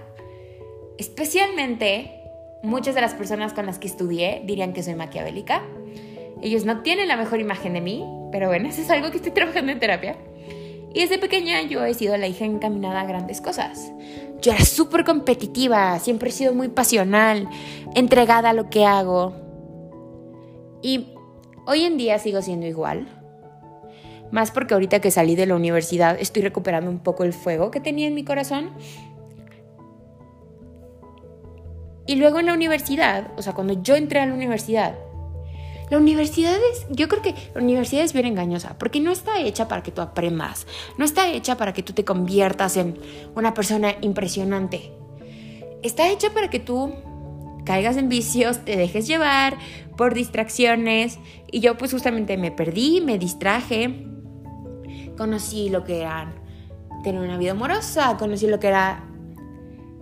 Especialmente, 0.98 2.24
muchas 2.64 2.96
de 2.96 3.02
las 3.02 3.14
personas 3.14 3.54
con 3.54 3.66
las 3.66 3.78
que 3.78 3.88
estudié 3.88 4.42
dirían 4.46 4.74
que 4.74 4.84
soy 4.84 4.96
maquiavélica. 4.96 5.62
Ellos 6.42 6.66
no 6.66 6.82
tienen 6.82 7.08
la 7.10 7.18
mejor 7.18 7.40
imagen 7.40 7.74
de 7.74 7.82
mí, 7.82 8.06
pero 8.32 8.48
bueno, 8.48 8.70
eso 8.70 8.82
es 8.82 8.90
algo 8.90 9.12
que 9.12 9.18
estoy 9.18 9.32
trabajando 9.32 9.72
en 9.72 9.80
terapia. 9.80 10.16
Y 10.96 11.02
desde 11.02 11.20
pequeña 11.20 11.62
yo 11.64 11.84
he 11.84 11.94
sido 11.94 12.16
la 12.16 12.26
hija 12.26 12.46
encaminada 12.46 13.02
a 13.02 13.06
grandes 13.06 13.42
cosas. 13.42 13.92
Yo 14.42 14.54
era 14.54 14.64
súper 14.64 15.04
competitiva, 15.04 16.00
siempre 16.00 16.30
he 16.30 16.32
sido 16.32 16.54
muy 16.54 16.70
pasional, 16.70 17.50
entregada 17.96 18.52
a 18.52 18.54
lo 18.54 18.70
que 18.70 18.86
hago. 18.86 19.36
Y 20.82 21.10
hoy 21.66 21.84
en 21.84 21.98
día 21.98 22.18
sigo 22.18 22.42
siendo 22.42 22.66
igual. 22.66 23.10
Más 24.32 24.52
porque 24.52 24.74
ahorita 24.74 25.02
que 25.02 25.12
salí 25.12 25.36
de 25.36 25.46
la 25.46 25.56
universidad 25.56 26.16
estoy 26.18 26.44
recuperando 26.44 26.90
un 26.90 27.00
poco 27.00 27.26
el 27.26 27.34
fuego 27.34 27.72
que 27.72 27.82
tenía 27.82 28.08
en 28.08 28.14
mi 28.14 28.24
corazón. 28.24 28.72
Y 32.08 32.16
luego 32.16 32.40
en 32.40 32.46
la 32.46 32.54
universidad, 32.54 33.32
o 33.36 33.42
sea, 33.42 33.52
cuando 33.52 33.84
yo 33.84 33.98
entré 33.98 34.22
a 34.22 34.26
la 34.28 34.34
universidad, 34.34 34.96
la 35.90 35.98
universidad 35.98 36.56
es, 36.72 36.88
yo 36.90 37.08
creo 37.08 37.22
que 37.22 37.36
la 37.54 37.62
universidad 37.62 38.04
es 38.04 38.14
bien 38.14 38.26
engañosa, 38.26 38.78
porque 38.78 39.00
no 39.00 39.12
está 39.12 39.40
hecha 39.40 39.68
para 39.68 39.84
que 39.84 39.92
tú 39.92 40.02
aprendas, 40.02 40.66
no 40.98 41.06
está 41.06 41.30
hecha 41.30 41.58
para 41.58 41.74
que 41.74 41.84
tú 41.84 41.94
te 41.94 42.04
conviertas 42.04 42.78
en 42.78 43.00
una 43.36 43.54
persona 43.54 43.96
impresionante. 44.02 44.92
Está 45.84 46.10
hecha 46.10 46.34
para 46.34 46.50
que 46.50 46.60
tú 46.60 46.94
caigas 47.66 47.98
en 47.98 48.10
vicios, 48.10 48.64
te 48.64 48.78
dejes 48.78 49.08
llevar 49.08 49.58
por 49.98 50.14
distracciones. 50.14 51.20
Y 51.52 51.60
yo 51.60 51.78
pues 51.78 51.92
justamente 51.92 52.38
me 52.38 52.52
perdí, 52.52 53.02
me 53.02 53.18
distraje, 53.18 54.08
conocí 55.18 55.70
lo 55.70 55.84
que 55.84 56.02
era 56.02 56.34
tener 57.04 57.22
una 57.22 57.38
vida 57.38 57.52
amorosa, 57.52 58.18
conocí 58.18 58.48
lo 58.48 58.60
que 58.60 58.68
era 58.68 59.04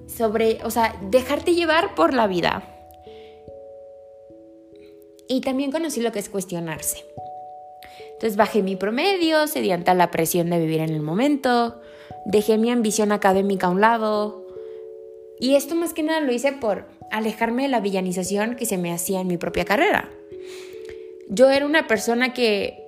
sobre, 0.08 0.60
o 0.63 0.72
sea, 0.72 0.96
dejarte 1.10 1.54
llevar 1.54 1.96
por 1.96 2.13
la 2.13 2.28
vida. 2.28 2.73
Y 5.27 5.42
también 5.42 5.72
conocí 5.72 6.01
lo 6.01 6.12
que 6.12 6.20
es 6.20 6.30
cuestionarse. 6.30 7.06
Entonces 8.13 8.38
bajé 8.38 8.62
mi 8.62 8.75
promedio, 8.75 9.48
cedí 9.48 9.72
ante 9.72 9.94
la 9.94 10.12
presión 10.12 10.50
de 10.50 10.60
vivir 10.60 10.82
en 10.82 10.92
el 10.92 11.01
momento, 11.01 11.82
dejé 12.25 12.58
mi 12.58 12.72
ambición 12.72 13.12
académica 13.12 13.68
a 13.68 13.70
un 13.70 13.82
lado. 13.82 14.46
Y 15.39 15.56
esto 15.56 15.75
más 15.75 15.94
que 15.94 16.03
nada 16.03 16.22
lo 16.22 16.32
hice 16.32 16.53
por 16.53 16.86
alejarme 17.12 17.63
de 17.63 17.70
la 17.70 17.82
villanización 17.82 18.56
que 18.56 18.65
se 18.65 18.77
me 18.77 18.94
hacía 18.94 19.20
en 19.20 19.27
mi 19.27 19.38
propia 19.38 19.65
carrera. 19.65 20.10
Yo 21.30 21.50
era 21.50 21.65
una 21.65 21.88
persona 21.88 22.34
que 22.34 22.84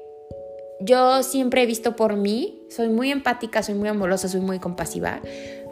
yo 0.79 1.23
siempre 1.23 1.63
he 1.63 1.65
visto 1.65 1.95
por 1.95 2.15
mí, 2.15 2.65
soy 2.69 2.89
muy 2.89 3.11
empática, 3.11 3.63
soy 3.63 3.75
muy 3.75 3.89
amorosa, 3.89 4.27
soy 4.27 4.41
muy 4.41 4.59
compasiva, 4.59 5.21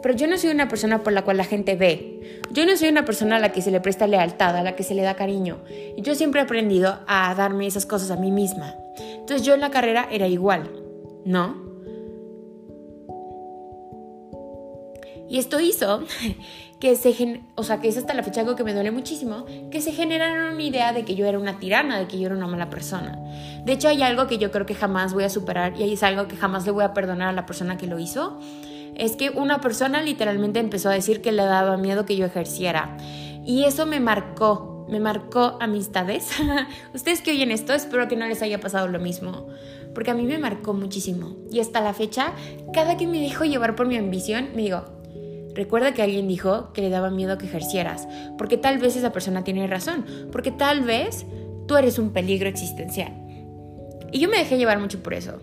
pero 0.04 0.18
yo 0.18 0.26
no 0.26 0.36
soy 0.36 0.50
una 0.50 0.68
persona 0.68 1.02
por 1.02 1.14
la 1.14 1.22
cual 1.22 1.38
la 1.38 1.44
gente 1.44 1.76
ve. 1.76 2.42
Yo 2.50 2.66
no 2.66 2.76
soy 2.76 2.90
una 2.90 3.06
persona 3.06 3.36
a 3.36 3.38
la 3.38 3.52
que 3.52 3.62
se 3.62 3.70
le 3.70 3.80
presta 3.80 4.06
lealtad, 4.06 4.54
a 4.54 4.62
la 4.62 4.76
que 4.76 4.82
se 4.82 4.94
le 4.94 5.00
da 5.00 5.14
cariño. 5.14 5.62
Y 5.96 6.02
yo 6.02 6.14
siempre 6.14 6.42
he 6.42 6.44
aprendido 6.44 6.98
a 7.06 7.34
darme 7.34 7.66
esas 7.66 7.86
cosas 7.86 8.10
a 8.10 8.16
mí 8.16 8.30
misma. 8.30 8.74
Entonces 8.98 9.46
yo 9.46 9.54
en 9.54 9.60
la 9.60 9.70
carrera 9.70 10.06
era 10.10 10.28
igual, 10.28 10.70
¿no? 11.24 11.56
Y 15.26 15.38
esto 15.38 15.58
hizo 15.58 16.04
que 16.80 16.96
se, 16.96 17.40
o 17.54 17.62
sea, 17.62 17.80
que 17.80 17.88
es 17.88 17.96
hasta 17.96 18.12
la 18.12 18.22
fecha 18.22 18.42
algo 18.42 18.56
que 18.56 18.64
me 18.64 18.74
duele 18.74 18.90
muchísimo, 18.90 19.46
que 19.70 19.80
se 19.80 19.92
generaron 19.92 20.52
una 20.52 20.62
idea 20.62 20.92
de 20.92 21.06
que 21.06 21.14
yo 21.14 21.24
era 21.24 21.38
una 21.38 21.58
tirana, 21.58 21.98
de 21.98 22.08
que 22.08 22.18
yo 22.18 22.26
era 22.26 22.36
una 22.36 22.46
mala 22.46 22.68
persona. 22.68 23.18
De 23.64 23.72
hecho, 23.72 23.88
hay 23.88 24.02
algo 24.02 24.26
que 24.26 24.36
yo 24.36 24.50
creo 24.50 24.66
que 24.66 24.74
jamás 24.74 25.14
voy 25.14 25.24
a 25.24 25.30
superar 25.30 25.80
y 25.80 25.90
es 25.90 26.02
algo 26.02 26.28
que 26.28 26.36
jamás 26.36 26.66
le 26.66 26.72
voy 26.72 26.84
a 26.84 26.92
perdonar 26.92 27.28
a 27.28 27.32
la 27.32 27.46
persona 27.46 27.78
que 27.78 27.86
lo 27.86 27.98
hizo. 27.98 28.38
Es 28.96 29.16
que 29.16 29.30
una 29.30 29.60
persona 29.60 30.02
literalmente 30.02 30.60
empezó 30.60 30.88
a 30.88 30.94
decir 30.94 31.20
que 31.20 31.32
le 31.32 31.44
daba 31.44 31.76
miedo 31.76 32.06
que 32.06 32.16
yo 32.16 32.26
ejerciera. 32.26 32.96
Y 33.44 33.64
eso 33.64 33.86
me 33.86 34.00
marcó, 34.00 34.86
me 34.88 35.00
marcó 35.00 35.56
amistades. 35.60 36.30
Ustedes 36.94 37.20
que 37.20 37.32
oyen 37.32 37.50
esto, 37.50 37.72
espero 37.72 38.08
que 38.08 38.16
no 38.16 38.26
les 38.26 38.42
haya 38.42 38.60
pasado 38.60 38.88
lo 38.88 38.98
mismo. 38.98 39.48
Porque 39.94 40.10
a 40.10 40.14
mí 40.14 40.24
me 40.24 40.38
marcó 40.38 40.74
muchísimo. 40.74 41.36
Y 41.50 41.60
hasta 41.60 41.80
la 41.80 41.94
fecha, 41.94 42.32
cada 42.72 42.96
que 42.96 43.06
me 43.06 43.20
dejo 43.20 43.44
llevar 43.44 43.76
por 43.76 43.86
mi 43.86 43.96
ambición, 43.96 44.50
me 44.54 44.62
digo, 44.62 44.84
Recuerda 45.54 45.94
que 45.94 46.02
alguien 46.02 46.26
dijo 46.26 46.72
que 46.72 46.82
le 46.82 46.90
daba 46.90 47.10
miedo 47.10 47.38
que 47.38 47.46
ejercieras, 47.46 48.08
porque 48.36 48.56
tal 48.56 48.78
vez 48.78 48.96
esa 48.96 49.12
persona 49.12 49.44
tiene 49.44 49.66
razón, 49.68 50.04
porque 50.32 50.50
tal 50.50 50.82
vez 50.82 51.26
tú 51.68 51.76
eres 51.76 51.98
un 51.98 52.10
peligro 52.10 52.48
existencial. 52.48 53.12
Y 54.10 54.18
yo 54.18 54.28
me 54.28 54.38
dejé 54.38 54.58
llevar 54.58 54.80
mucho 54.80 55.02
por 55.02 55.14
eso. 55.14 55.40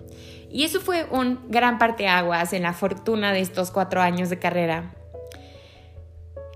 Y 0.52 0.64
eso 0.64 0.82
fue 0.82 1.06
un 1.10 1.40
gran 1.48 1.78
parteaguas 1.78 2.54
en 2.54 2.64
la 2.64 2.74
fortuna 2.74 3.32
de 3.32 3.40
estos 3.40 3.72
cuatro 3.72 4.02
años 4.02 4.30
de 4.30 4.38
carrera. 4.38 4.94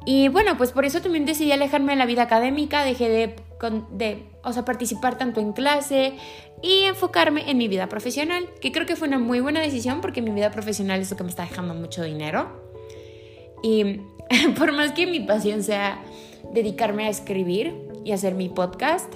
Y 0.05 0.27
bueno, 0.27 0.55
pues 0.57 0.71
por 0.71 0.85
eso 0.85 1.01
también 1.01 1.25
decidí 1.25 1.51
alejarme 1.51 1.93
de 1.93 1.97
la 1.97 2.05
vida 2.05 2.23
académica, 2.23 2.83
dejé 2.83 3.09
de, 3.09 4.25
o 4.43 4.53
sea, 4.53 4.63
participar 4.63 5.17
tanto 5.17 5.39
en 5.39 5.53
clase 5.53 6.13
y 6.61 6.83
enfocarme 6.83 7.49
en 7.49 7.57
mi 7.57 7.67
vida 7.67 7.89
profesional, 7.89 8.47
que 8.61 8.71
creo 8.71 8.85
que 8.85 8.95
fue 8.95 9.07
una 9.07 9.17
muy 9.17 9.39
buena 9.39 9.61
decisión 9.61 10.01
porque 10.01 10.21
mi 10.21 10.29
vida 10.31 10.51
profesional 10.51 10.99
es 10.99 11.09
lo 11.09 11.17
que 11.17 11.23
me 11.23 11.29
está 11.29 11.43
dejando 11.43 11.73
mucho 11.73 12.03
dinero. 12.03 12.61
Y 13.63 14.01
por 14.57 14.73
más 14.73 14.91
que 14.91 15.07
mi 15.07 15.21
pasión 15.21 15.63
sea 15.63 16.03
dedicarme 16.53 17.07
a 17.07 17.09
escribir 17.09 17.75
y 18.03 18.11
hacer 18.11 18.35
mi 18.35 18.49
podcast, 18.49 19.11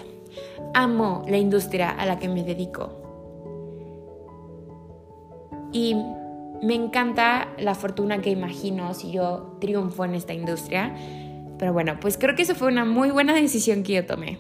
amo 0.74 1.24
la 1.28 1.38
industria 1.38 1.92
a 1.92 2.06
la 2.08 2.18
que 2.18 2.30
me 2.30 2.44
dedico. 2.44 2.99
Y 5.72 5.96
me 6.62 6.76
encanta 6.76 7.50
la 7.58 7.76
fortuna 7.76 8.22
que 8.22 8.30
imagino 8.30 8.94
si 8.94 9.12
yo 9.12 9.58
triunfo 9.62 10.06
en 10.06 10.16
esta 10.16 10.34
industria. 10.34 10.94
Pero 11.58 11.74
bueno, 11.74 12.00
pues 12.00 12.18
creo 12.18 12.36
que 12.36 12.44
eso 12.44 12.56
fue 12.56 12.70
una 12.70 12.86
muy 12.86 13.12
buena 13.12 13.34
decisión 13.34 13.84
que 13.84 13.94
yo 13.94 14.06
tomé. 14.06 14.40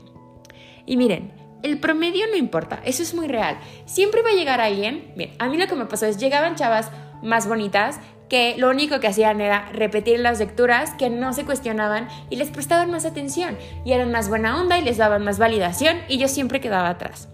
Y 0.86 0.98
miren, 0.98 1.32
el 1.62 1.80
promedio 1.80 2.26
no 2.28 2.38
importa, 2.38 2.82
eso 2.86 3.04
es 3.04 3.14
muy 3.14 3.28
real. 3.28 3.60
Siempre 3.86 4.22
va 4.22 4.30
a 4.30 4.34
llegar 4.34 4.62
alguien. 4.62 5.14
Bien, 5.16 5.32
a 5.40 5.48
mí 5.48 5.58
lo 5.58 5.68
que 5.68 5.76
me 5.76 5.86
pasó 5.86 6.06
es 6.06 6.18
llegaban 6.18 6.56
chavas 6.56 6.92
más 7.22 7.48
bonitas 7.48 8.00
que 8.30 8.56
lo 8.58 8.70
único 8.70 9.00
que 9.00 9.08
hacían 9.08 9.42
era 9.42 9.70
repetir 9.74 10.20
las 10.20 10.39
lecturas, 10.39 10.94
que 10.94 11.10
no 11.10 11.34
se 11.34 11.46
cuestionaban 11.46 12.08
y 12.30 12.36
les 12.36 12.52
prestaban 12.52 12.92
más 12.92 13.06
atención 13.06 13.58
y 13.84 13.92
eran 13.92 14.12
más 14.12 14.30
buena 14.30 14.62
onda 14.62 14.78
y 14.78 14.84
les 14.84 14.98
daban 14.98 15.24
más 15.24 15.39
validación 15.39 15.98
y 16.08 16.20
yo 16.20 16.28
siempre 16.28 16.62
quedaba 16.62 16.89
atrás. 16.89 17.28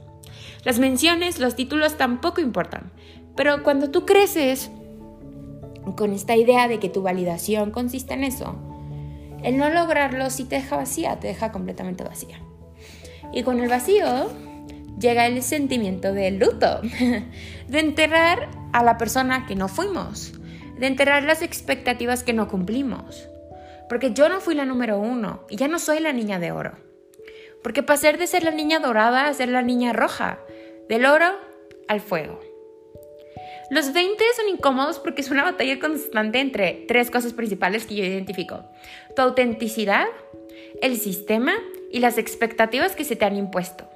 Las 0.63 0.79
menciones, 0.79 1.37
los 1.37 1.55
títulos 1.55 1.97
tampoco 1.97 2.41
importan, 2.41 2.91
pero 3.35 3.63
cuando 3.63 3.91
tú 3.91 4.05
creces 4.05 4.71
con 5.95 6.13
esta 6.13 6.35
idea 6.35 6.67
de 6.67 6.79
que 6.79 6.89
tu 6.89 7.01
validación 7.01 7.71
consiste 7.71 8.13
en 8.13 8.23
eso, 8.23 8.55
el 9.43 9.57
no 9.57 9.69
lograrlo 9.69 10.29
sí 10.29 10.45
te 10.45 10.55
deja 10.55 10.77
vacía, 10.77 11.19
te 11.19 11.27
deja 11.27 11.51
completamente 11.51 12.03
vacía. 12.03 12.39
Y 13.31 13.43
con 13.43 13.59
el 13.59 13.69
vacío 13.69 14.29
llega 14.99 15.27
el 15.27 15.43
sentimiento 15.43 16.13
de 16.13 16.31
luto, 16.31 16.81
de 17.67 17.79
enterrar 17.79 18.49
a 18.71 18.83
la 18.83 18.97
persona 18.97 19.45
que 19.45 19.55
no 19.55 19.67
fuimos, 19.67 20.33
de 20.79 20.87
enterrar 20.87 21.23
las 21.23 21.41
expectativas 21.41 22.23
que 22.23 22.33
no 22.33 22.47
cumplimos. 22.47 23.29
Porque 23.87 24.13
yo 24.13 24.29
no 24.29 24.39
fui 24.39 24.55
la 24.55 24.65
número 24.65 24.97
uno 24.97 25.41
y 25.49 25.57
ya 25.57 25.67
no 25.67 25.77
soy 25.79 25.99
la 25.99 26.11
niña 26.11 26.39
de 26.39 26.51
oro. 26.51 26.73
Porque 27.61 27.83
pasar 27.83 28.17
de 28.17 28.27
ser 28.27 28.43
la 28.43 28.51
niña 28.51 28.79
dorada 28.79 29.27
a 29.27 29.33
ser 29.33 29.49
la 29.49 29.61
niña 29.61 29.93
roja, 29.93 30.39
del 30.89 31.05
oro 31.05 31.27
al 31.87 32.01
fuego. 32.01 32.39
Los 33.69 33.93
20 33.93 34.23
son 34.35 34.49
incómodos 34.49 34.99
porque 34.99 35.21
es 35.21 35.31
una 35.31 35.43
batalla 35.43 35.79
constante 35.79 36.39
entre 36.39 36.85
tres 36.87 37.09
cosas 37.09 37.33
principales 37.33 37.85
que 37.85 37.95
yo 37.95 38.03
identifico. 38.03 38.63
Tu 39.15 39.21
autenticidad, 39.21 40.05
el 40.81 40.97
sistema 40.97 41.53
y 41.91 41.99
las 41.99 42.17
expectativas 42.17 42.95
que 42.95 43.05
se 43.05 43.15
te 43.15 43.25
han 43.25 43.37
impuesto. 43.37 43.89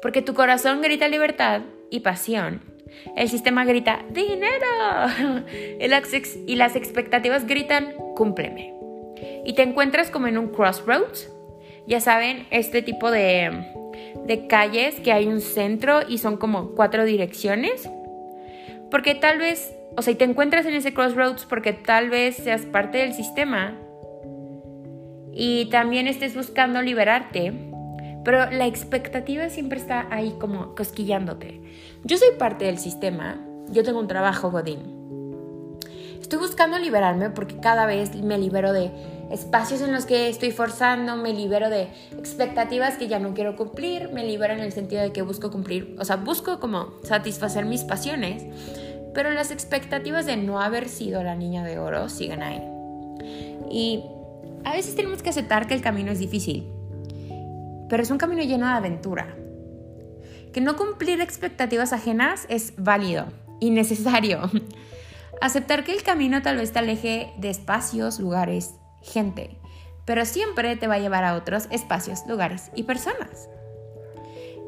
Porque 0.00 0.22
tu 0.22 0.34
corazón 0.34 0.82
grita 0.82 1.08
libertad 1.08 1.62
y 1.90 2.00
pasión 2.00 2.76
el 3.16 3.28
sistema 3.28 3.64
grita, 3.64 4.04
dinero. 4.10 4.66
Y 6.46 6.56
las 6.56 6.76
expectativas 6.76 7.46
gritan, 7.46 7.94
cúmpleme. 8.14 8.74
Y 9.44 9.54
te 9.54 9.62
encuentras 9.62 10.10
como 10.10 10.26
en 10.26 10.38
un 10.38 10.48
crossroads. 10.48 11.30
Ya 11.86 12.00
saben, 12.00 12.46
este 12.50 12.82
tipo 12.82 13.10
de, 13.10 13.50
de 14.26 14.46
calles 14.46 15.00
que 15.00 15.12
hay 15.12 15.26
un 15.26 15.40
centro 15.40 16.00
y 16.08 16.18
son 16.18 16.36
como 16.36 16.74
cuatro 16.74 17.04
direcciones. 17.04 17.88
Porque 18.90 19.14
tal 19.14 19.38
vez, 19.38 19.74
o 19.96 20.02
sea, 20.02 20.12
y 20.12 20.16
te 20.16 20.24
encuentras 20.24 20.66
en 20.66 20.74
ese 20.74 20.94
crossroads 20.94 21.44
porque 21.46 21.72
tal 21.72 22.10
vez 22.10 22.36
seas 22.36 22.62
parte 22.62 22.98
del 22.98 23.12
sistema 23.14 23.78
y 25.32 25.66
también 25.70 26.06
estés 26.06 26.34
buscando 26.34 26.80
liberarte 26.82 27.52
pero 28.26 28.50
la 28.50 28.66
expectativa 28.66 29.48
siempre 29.50 29.78
está 29.78 30.08
ahí 30.10 30.34
como 30.40 30.74
cosquillándote. 30.74 31.62
Yo 32.02 32.18
soy 32.18 32.30
parte 32.36 32.64
del 32.64 32.76
sistema, 32.76 33.40
yo 33.68 33.84
tengo 33.84 34.00
un 34.00 34.08
trabajo 34.08 34.50
godín. 34.50 34.80
Estoy 36.20 36.40
buscando 36.40 36.76
liberarme 36.76 37.30
porque 37.30 37.60
cada 37.60 37.86
vez 37.86 38.16
me 38.16 38.36
libero 38.36 38.72
de 38.72 38.90
espacios 39.30 39.80
en 39.80 39.92
los 39.92 40.06
que 40.06 40.28
estoy 40.28 40.50
forzando, 40.50 41.16
me 41.16 41.32
libero 41.32 41.70
de 41.70 41.88
expectativas 42.16 42.96
que 42.96 43.08
ya 43.08 43.18
no 43.18 43.34
quiero 43.34 43.56
cumplir, 43.56 44.10
me 44.12 44.24
libero 44.24 44.54
en 44.54 44.60
el 44.60 44.72
sentido 44.72 45.02
de 45.02 45.12
que 45.12 45.22
busco 45.22 45.50
cumplir, 45.50 45.96
o 45.98 46.04
sea, 46.04 46.16
busco 46.16 46.60
como 46.60 46.94
satisfacer 47.02 47.64
mis 47.64 47.84
pasiones, 47.84 48.44
pero 49.14 49.30
las 49.30 49.50
expectativas 49.50 50.26
de 50.26 50.36
no 50.36 50.60
haber 50.60 50.88
sido 50.88 51.22
la 51.22 51.34
niña 51.34 51.64
de 51.64 51.78
oro 51.78 52.08
siguen 52.08 52.42
ahí. 52.42 52.62
Y 53.70 54.04
a 54.64 54.72
veces 54.72 54.94
tenemos 54.94 55.22
que 55.22 55.30
aceptar 55.30 55.66
que 55.66 55.74
el 55.74 55.80
camino 55.80 56.12
es 56.12 56.18
difícil 56.18 56.72
pero 57.88 58.02
es 58.02 58.10
un 58.10 58.18
camino 58.18 58.42
lleno 58.42 58.66
de 58.66 58.72
aventura. 58.72 59.36
Que 60.52 60.60
no 60.60 60.76
cumplir 60.76 61.20
expectativas 61.20 61.92
ajenas 61.92 62.46
es 62.48 62.72
válido 62.76 63.26
y 63.60 63.70
necesario. 63.70 64.50
Aceptar 65.40 65.84
que 65.84 65.92
el 65.92 66.02
camino 66.02 66.42
tal 66.42 66.56
vez 66.56 66.72
te 66.72 66.78
aleje 66.78 67.32
de 67.38 67.50
espacios, 67.50 68.18
lugares, 68.18 68.74
gente, 69.02 69.56
pero 70.04 70.24
siempre 70.24 70.76
te 70.76 70.86
va 70.86 70.94
a 70.94 70.98
llevar 70.98 71.24
a 71.24 71.34
otros 71.34 71.68
espacios, 71.70 72.26
lugares 72.26 72.70
y 72.74 72.84
personas. 72.84 73.48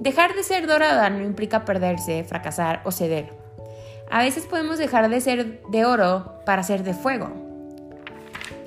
Dejar 0.01 0.35
de 0.35 0.45
ser 0.45 0.67
dorada 0.67 1.11
no 1.11 1.25
implica 1.25 1.65
perderse, 1.65 2.25
fracasar 2.25 2.83
o 2.85 2.93
ceder. 2.93 3.31
A 4.11 4.23
veces 4.23 4.47
podemos 4.47 4.79
dejar 4.79 5.09
de 5.09 5.21
ser 5.21 5.61
de 5.63 5.85
oro 5.85 6.41
para 6.47 6.63
ser 6.63 6.83
de 6.83 6.95
fuego. 6.95 7.31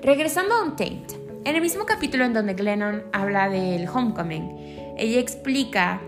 Regresando 0.04 0.56
a 0.56 0.64
un 0.64 0.72
Tate, 0.72 1.22
en 1.46 1.56
el 1.56 1.62
mismo 1.62 1.86
capítulo 1.86 2.26
en 2.26 2.34
donde 2.34 2.54
Glennon 2.54 3.04
habla 3.14 3.50
del 3.50 3.88
homecoming, 3.88 4.96
ella 4.98 5.20
explica, 5.20 6.02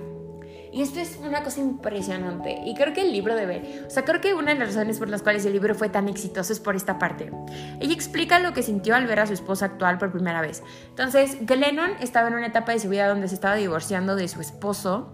y 0.73 0.81
esto 0.81 0.99
es 0.99 1.19
una 1.21 1.43
cosa 1.43 1.61
impresionante, 1.61 2.59
y 2.65 2.73
creo 2.73 2.93
que 2.93 3.01
el 3.01 3.11
libro 3.11 3.35
debe, 3.35 3.83
o 3.85 3.89
sea, 3.91 4.03
creo 4.03 4.21
que 4.21 4.33
una 4.33 4.53
de 4.53 4.59
las 4.59 4.69
razones 4.69 4.97
por 4.97 5.07
las 5.07 5.21
cuales 5.21 5.45
el 5.45 5.53
libro 5.53 5.75
fue 5.75 5.87
tan 5.87 6.09
exitoso 6.09 6.51
es 6.51 6.59
por 6.59 6.75
esta 6.75 6.97
parte. 6.97 7.31
Ella 7.79 7.93
explica 7.93 8.39
lo 8.39 8.53
que 8.53 8.63
sintió 8.63 8.95
al 8.95 9.05
ver 9.05 9.19
a 9.19 9.27
su 9.27 9.33
esposa 9.33 9.65
actual 9.65 9.99
por 9.99 10.11
primera 10.11 10.41
vez. 10.41 10.63
Entonces, 10.89 11.37
Glennon 11.41 11.91
estaba 11.99 12.27
en 12.27 12.33
una 12.33 12.47
etapa 12.47 12.71
de 12.71 12.79
su 12.79 12.89
vida 12.89 13.07
donde 13.07 13.27
se 13.27 13.35
estaba 13.35 13.53
divorciando 13.53 14.15
de 14.15 14.27
su 14.27 14.41
esposo. 14.41 15.13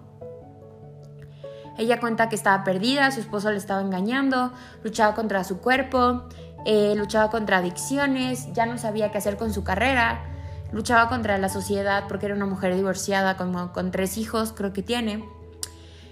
Ella 1.78 2.00
cuenta 2.00 2.30
que 2.30 2.36
estaba 2.36 2.63
perdida, 2.63 3.12
su 3.12 3.19
esposo 3.19 3.52
le 3.52 3.58
estaba 3.58 3.82
engañando, 3.82 4.54
luchaba 4.84 5.13
contra 5.13 5.43
su 5.43 5.60
cuerpo, 5.60 6.30
eh, 6.65 6.93
luchaba 6.95 7.30
contra 7.30 7.58
adicciones, 7.58 8.54
ya 8.54 8.65
no 8.65 8.78
sabía 8.78 9.12
qué 9.12 9.17
hacer 9.17 9.36
con 9.36 9.54
su 9.54 9.65
carrera, 9.65 10.24
luchaba 10.72 11.10
contra 11.10 11.38
la 11.38 11.50
sociedad 11.50 12.06
porque 12.08 12.28
era 12.28 12.36
una 12.36 12.45
mujer 12.45 12.76
divorciada 12.76 13.36
como 13.36 13.74
con 13.74 13.91
tres 13.91 14.17
hijos, 14.17 14.54
creo 14.54 14.72
que 14.72 14.84
tiene. 14.84 15.38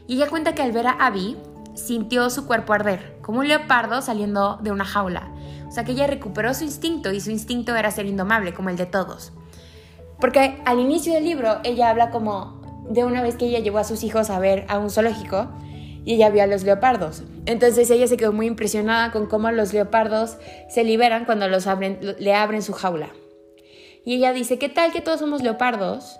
Y 0.07 0.15
ella 0.15 0.29
cuenta 0.29 0.55
que 0.55 0.61
al 0.61 0.71
ver 0.71 0.87
a 0.87 0.91
Abby 0.91 1.37
sintió 1.75 2.29
su 2.29 2.47
cuerpo 2.47 2.73
arder, 2.73 3.17
como 3.21 3.39
un 3.39 3.47
leopardo 3.47 4.01
saliendo 4.01 4.57
de 4.61 4.71
una 4.71 4.85
jaula. 4.85 5.31
O 5.67 5.71
sea 5.71 5.83
que 5.83 5.91
ella 5.91 6.07
recuperó 6.07 6.53
su 6.53 6.63
instinto 6.63 7.11
y 7.11 7.19
su 7.19 7.29
instinto 7.29 7.75
era 7.75 7.91
ser 7.91 8.05
indomable, 8.05 8.53
como 8.53 8.69
el 8.69 8.77
de 8.77 8.85
todos. 8.85 9.33
Porque 10.19 10.61
al 10.65 10.79
inicio 10.79 11.13
del 11.13 11.25
libro 11.25 11.59
ella 11.63 11.89
habla 11.89 12.09
como 12.09 12.85
de 12.89 13.03
una 13.03 13.21
vez 13.21 13.35
que 13.35 13.45
ella 13.45 13.59
llevó 13.59 13.79
a 13.79 13.83
sus 13.83 14.03
hijos 14.03 14.29
a 14.29 14.39
ver 14.39 14.65
a 14.69 14.79
un 14.79 14.89
zoológico 14.89 15.49
y 16.05 16.13
ella 16.13 16.29
vio 16.29 16.41
a 16.41 16.47
los 16.47 16.63
leopardos. 16.63 17.23
Entonces 17.45 17.89
ella 17.89 18.07
se 18.07 18.17
quedó 18.17 18.31
muy 18.31 18.47
impresionada 18.47 19.11
con 19.11 19.27
cómo 19.27 19.51
los 19.51 19.73
leopardos 19.73 20.37
se 20.69 20.83
liberan 20.83 21.25
cuando 21.25 21.47
los 21.47 21.65
le 21.65 22.33
abren 22.33 22.61
su 22.61 22.73
jaula. 22.73 23.09
Y 24.05 24.15
ella 24.15 24.31
dice, 24.31 24.57
¿qué 24.57 24.69
tal 24.69 24.93
que 24.93 25.01
todos 25.01 25.19
somos 25.19 25.43
leopardos? 25.43 26.17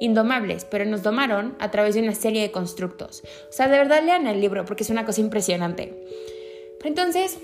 Indomables, 0.00 0.64
pero 0.64 0.84
nos 0.86 1.02
domaron 1.02 1.54
a 1.60 1.70
través 1.70 1.94
de 1.94 2.02
una 2.02 2.14
serie 2.14 2.42
de 2.42 2.50
constructos. 2.50 3.22
O 3.48 3.52
sea, 3.52 3.68
de 3.68 3.78
verdad 3.78 4.02
lean 4.02 4.26
el 4.26 4.40
libro 4.40 4.64
porque 4.64 4.82
es 4.82 4.90
una 4.90 5.04
cosa 5.04 5.20
impresionante. 5.20 5.94
Entonces, 6.82 7.38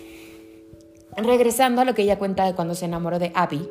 regresando 1.16 1.82
a 1.82 1.84
lo 1.84 1.94
que 1.94 2.02
ella 2.02 2.18
cuenta 2.18 2.44
de 2.44 2.54
cuando 2.54 2.74
se 2.74 2.86
enamoró 2.86 3.18
de 3.18 3.30
Abby, 3.34 3.68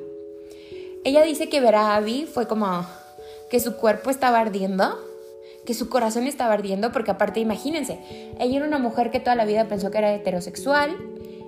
ella 1.04 1.24
dice 1.24 1.50
que 1.50 1.62
ver 1.62 1.76
a 1.76 1.95
Abby 1.95 2.26
fue 2.32 2.48
como 2.48 2.86
que 3.50 3.60
su 3.60 3.76
cuerpo 3.76 4.10
estaba 4.10 4.39
ardiendo, 4.39 4.98
que 5.65 5.74
su 5.74 5.89
corazón 5.89 6.28
estaba 6.28 6.54
ardiendo, 6.54 6.91
porque 6.91 7.12
aparte 7.12 7.39
imagínense, 7.39 8.00
ella 8.39 8.58
era 8.58 8.65
una 8.65 8.80
mujer 8.80 9.12
que 9.12 9.19
toda 9.19 9.36
la 9.36 9.45
vida 9.45 9.67
pensó 9.67 9.91
que 9.91 9.98
era 9.98 10.13
heterosexual 10.13 10.95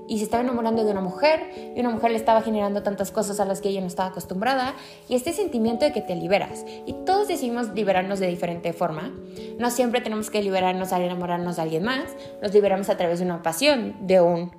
y 0.08 0.18
se 0.18 0.24
estaba 0.24 0.44
enamorando 0.44 0.84
de 0.84 0.92
una 0.92 1.02
mujer 1.02 1.74
y 1.76 1.80
una 1.80 1.90
mujer 1.90 2.12
le 2.12 2.18
estaba 2.18 2.42
generando 2.42 2.84
tantas 2.84 3.12
cosas 3.12 3.40
a 3.40 3.46
las 3.46 3.62
que 3.62 3.70
ella 3.70 3.82
no 3.82 3.88
estaba 3.88 4.10
acostumbrada 4.10 4.74
y 5.10 5.16
este 5.16 5.34
sentimiento 5.34 5.86
de 5.86 5.92
que 5.92 6.02
te 6.02 6.16
liberas. 6.16 6.66
Y 6.86 6.94
todos 7.06 7.28
decimos 7.28 7.70
liberarnos 7.74 8.20
de 8.20 8.28
diferente 8.28 8.74
forma. 8.74 9.12
No 9.60 9.70
siempre 9.70 10.02
tenemos 10.02 10.30
que 10.30 10.42
liberarnos 10.42 10.94
al 10.94 11.04
enamorarnos 11.04 11.58
de 11.58 11.62
alguien 11.62 11.84
más 11.84 12.16
nos 12.42 12.54
liberamos 12.54 12.90
a 12.90 12.98
través 12.98 13.20
de 13.20 13.26
una 13.26 13.42
pasión 13.44 13.96
de 14.02 14.22
un 14.22 14.52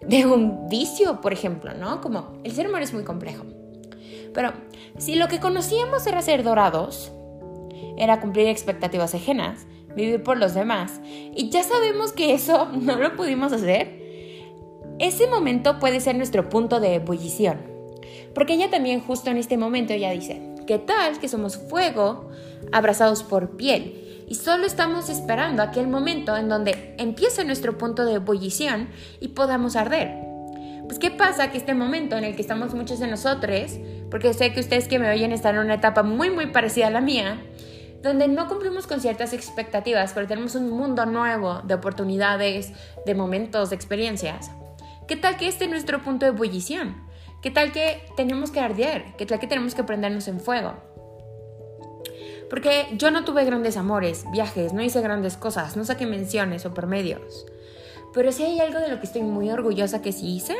de 0.00 0.26
un 0.26 0.68
vicio 0.68 1.22
por 1.22 1.32
ejemplo 1.32 1.72
no 1.72 2.02
como 2.02 2.34
el 2.44 2.52
ser 2.52 2.68
humano 2.68 2.84
es 2.84 2.92
muy 2.92 3.04
complejo. 3.04 3.44
Pero 4.34 4.52
si 4.98 5.14
lo 5.14 5.28
que 5.28 5.40
conocíamos 5.40 6.06
era 6.06 6.20
ser 6.20 6.42
dorados, 6.42 7.10
era 7.96 8.20
cumplir 8.20 8.48
expectativas 8.48 9.14
ajenas, 9.14 9.66
vivir 9.94 10.22
por 10.22 10.36
los 10.36 10.52
demás, 10.52 11.00
y 11.34 11.48
ya 11.48 11.62
sabemos 11.62 12.12
que 12.12 12.34
eso 12.34 12.66
no 12.72 12.96
lo 12.96 13.16
pudimos 13.16 13.52
hacer, 13.54 14.05
ese 14.98 15.26
momento 15.26 15.78
puede 15.78 16.00
ser 16.00 16.16
nuestro 16.16 16.48
punto 16.48 16.80
de 16.80 16.94
ebullición. 16.94 17.58
Porque 18.34 18.54
ella 18.54 18.70
también 18.70 19.00
justo 19.00 19.30
en 19.30 19.36
este 19.36 19.56
momento 19.56 19.92
ella 19.92 20.10
dice, 20.10 20.54
¿qué 20.66 20.78
tal 20.78 21.18
que 21.18 21.28
somos 21.28 21.56
fuego 21.56 22.30
abrazados 22.72 23.22
por 23.22 23.56
piel? 23.56 24.24
Y 24.28 24.34
solo 24.34 24.66
estamos 24.66 25.08
esperando 25.08 25.62
aquel 25.62 25.86
momento 25.86 26.36
en 26.36 26.48
donde 26.48 26.94
empiece 26.98 27.44
nuestro 27.44 27.78
punto 27.78 28.04
de 28.04 28.14
ebullición 28.14 28.88
y 29.20 29.28
podamos 29.28 29.76
arder. 29.76 30.14
Pues 30.86 30.98
¿qué 30.98 31.10
pasa? 31.10 31.50
Que 31.50 31.58
este 31.58 31.74
momento 31.74 32.16
en 32.16 32.24
el 32.24 32.34
que 32.34 32.42
estamos 32.42 32.74
muchos 32.74 32.98
de 32.98 33.06
nosotros, 33.06 33.72
porque 34.10 34.32
sé 34.34 34.52
que 34.52 34.60
ustedes 34.60 34.88
que 34.88 34.98
me 34.98 35.10
oyen 35.10 35.32
están 35.32 35.56
en 35.56 35.62
una 35.62 35.74
etapa 35.74 36.02
muy 36.02 36.30
muy 36.30 36.46
parecida 36.46 36.86
a 36.86 36.90
la 36.90 37.00
mía, 37.00 37.42
donde 38.02 38.28
no 38.28 38.48
cumplimos 38.48 38.86
con 38.86 39.00
ciertas 39.00 39.32
expectativas, 39.32 40.12
pero 40.12 40.26
tenemos 40.26 40.54
un 40.54 40.70
mundo 40.70 41.06
nuevo 41.06 41.60
de 41.64 41.74
oportunidades, 41.74 42.72
de 43.04 43.14
momentos, 43.14 43.70
de 43.70 43.76
experiencias. 43.76 44.50
¿Qué 45.08 45.14
tal 45.14 45.36
que 45.36 45.46
este 45.46 45.66
es 45.66 45.70
nuestro 45.70 46.02
punto 46.02 46.26
de 46.26 46.32
ebullición? 46.32 46.96
¿Qué 47.40 47.52
tal 47.52 47.70
que 47.70 48.02
tenemos 48.16 48.50
que 48.50 48.58
arder? 48.58 49.14
¿Qué 49.16 49.24
tal 49.24 49.38
que 49.38 49.46
tenemos 49.46 49.76
que 49.76 49.84
prendernos 49.84 50.26
en 50.26 50.40
fuego? 50.40 50.74
Porque 52.50 52.88
yo 52.96 53.12
no 53.12 53.24
tuve 53.24 53.44
grandes 53.44 53.76
amores, 53.76 54.24
viajes, 54.32 54.72
no 54.72 54.82
hice 54.82 55.00
grandes 55.00 55.36
cosas, 55.36 55.76
no 55.76 55.84
saqué 55.84 56.06
menciones 56.06 56.66
o 56.66 56.74
promedios. 56.74 57.46
Pero 58.14 58.32
si 58.32 58.42
hay 58.42 58.58
algo 58.58 58.80
de 58.80 58.88
lo 58.88 58.98
que 58.98 59.06
estoy 59.06 59.22
muy 59.22 59.48
orgullosa 59.48 60.02
que 60.02 60.10
sí 60.10 60.34
hice, 60.34 60.56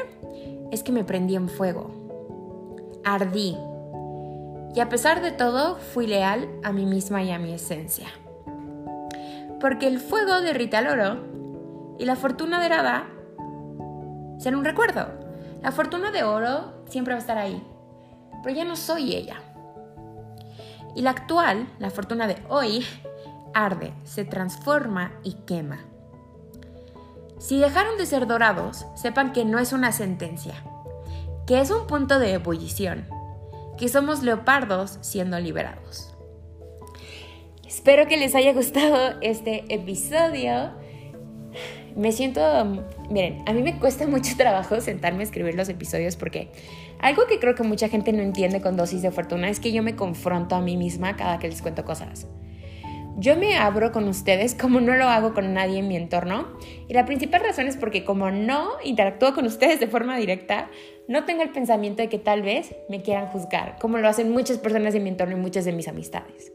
es 0.70 0.84
que 0.84 0.92
me 0.92 1.02
prendí 1.02 1.34
en 1.34 1.48
fuego. 1.48 1.90
Ardí. 3.04 3.56
Y 4.76 4.80
a 4.80 4.88
pesar 4.88 5.22
de 5.22 5.32
todo, 5.32 5.76
fui 5.76 6.06
leal 6.06 6.48
a 6.62 6.70
mí 6.70 6.86
misma 6.86 7.24
y 7.24 7.32
a 7.32 7.40
mi 7.40 7.52
esencia. 7.52 8.06
Porque 9.60 9.88
el 9.88 9.98
fuego 9.98 10.40
derrita 10.40 10.78
el 10.78 10.86
oro 10.86 11.24
y 11.98 12.04
la 12.04 12.14
fortuna 12.14 12.62
dorada 12.62 13.08
será 14.38 14.56
un 14.56 14.64
recuerdo. 14.64 15.08
La 15.62 15.72
fortuna 15.72 16.10
de 16.10 16.22
oro 16.24 16.84
siempre 16.88 17.14
va 17.14 17.18
a 17.18 17.20
estar 17.20 17.38
ahí, 17.38 17.62
pero 18.42 18.54
ya 18.54 18.64
no 18.64 18.76
soy 18.76 19.14
ella. 19.14 19.36
Y 20.94 21.02
la 21.02 21.10
actual, 21.10 21.68
la 21.78 21.90
fortuna 21.90 22.26
de 22.26 22.36
hoy, 22.48 22.84
arde, 23.54 23.92
se 24.04 24.24
transforma 24.24 25.12
y 25.22 25.34
quema. 25.46 25.80
Si 27.38 27.58
dejaron 27.58 27.98
de 27.98 28.06
ser 28.06 28.26
dorados, 28.26 28.86
sepan 28.94 29.32
que 29.32 29.44
no 29.44 29.58
es 29.58 29.72
una 29.72 29.92
sentencia, 29.92 30.54
que 31.46 31.60
es 31.60 31.70
un 31.70 31.86
punto 31.86 32.18
de 32.18 32.32
ebullición, 32.32 33.06
que 33.76 33.88
somos 33.88 34.22
leopardos 34.22 34.98
siendo 35.02 35.38
liberados. 35.38 36.14
Espero 37.66 38.08
que 38.08 38.16
les 38.16 38.34
haya 38.34 38.52
gustado 38.52 39.18
este 39.20 39.64
episodio. 39.72 40.70
Me 41.94 42.10
siento, 42.10 42.40
miren, 43.10 43.42
a 43.46 43.52
mí 43.52 43.62
me 43.62 43.78
cuesta 43.78 44.06
mucho 44.08 44.36
trabajo 44.36 44.80
sentarme 44.80 45.20
a 45.20 45.22
escribir 45.22 45.54
los 45.54 45.68
episodios 45.68 46.16
porque 46.16 46.48
algo 46.98 47.26
que 47.26 47.38
creo 47.38 47.54
que 47.54 47.62
mucha 47.62 47.88
gente 47.88 48.12
no 48.12 48.22
entiende 48.22 48.60
con 48.60 48.76
dosis 48.76 49.02
de 49.02 49.10
fortuna 49.10 49.48
es 49.48 49.60
que 49.60 49.72
yo 49.72 49.82
me 49.82 49.96
confronto 49.96 50.54
a 50.54 50.60
mí 50.60 50.76
misma 50.76 51.16
cada 51.16 51.38
que 51.38 51.48
les 51.48 51.62
cuento 51.62 51.84
cosas. 51.84 52.26
Yo 53.18 53.34
me 53.34 53.56
abro 53.56 53.92
con 53.92 54.08
ustedes 54.08 54.54
como 54.60 54.80
no 54.80 54.94
lo 54.94 55.08
hago 55.08 55.32
con 55.32 55.54
nadie 55.54 55.78
en 55.78 55.88
mi 55.88 55.96
entorno 55.96 56.48
y 56.88 56.94
la 56.94 57.06
principal 57.06 57.40
razón 57.42 57.66
es 57.66 57.76
porque 57.76 58.04
como 58.04 58.30
no 58.30 58.70
interactúo 58.84 59.34
con 59.34 59.46
ustedes 59.46 59.80
de 59.80 59.86
forma 59.86 60.16
directa, 60.16 60.70
no 61.08 61.24
tengo 61.24 61.42
el 61.42 61.50
pensamiento 61.50 62.02
de 62.02 62.08
que 62.08 62.18
tal 62.18 62.42
vez 62.42 62.74
me 62.88 63.02
quieran 63.02 63.28
juzgar, 63.28 63.76
como 63.80 63.98
lo 63.98 64.08
hacen 64.08 64.30
muchas 64.30 64.58
personas 64.58 64.94
en 64.94 65.04
mi 65.04 65.10
entorno 65.10 65.36
y 65.36 65.40
muchas 65.40 65.64
de 65.64 65.72
mis 65.72 65.88
amistades. 65.88 66.52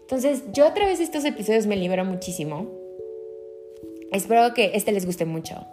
Entonces 0.00 0.44
yo 0.52 0.66
a 0.66 0.74
través 0.74 0.98
de 0.98 1.04
estos 1.04 1.24
episodios 1.24 1.66
me 1.66 1.76
libero 1.76 2.04
muchísimo. 2.04 2.83
Espero 4.14 4.54
que 4.54 4.70
este 4.74 4.92
les 4.92 5.04
guste 5.04 5.26
mucho. 5.26 5.66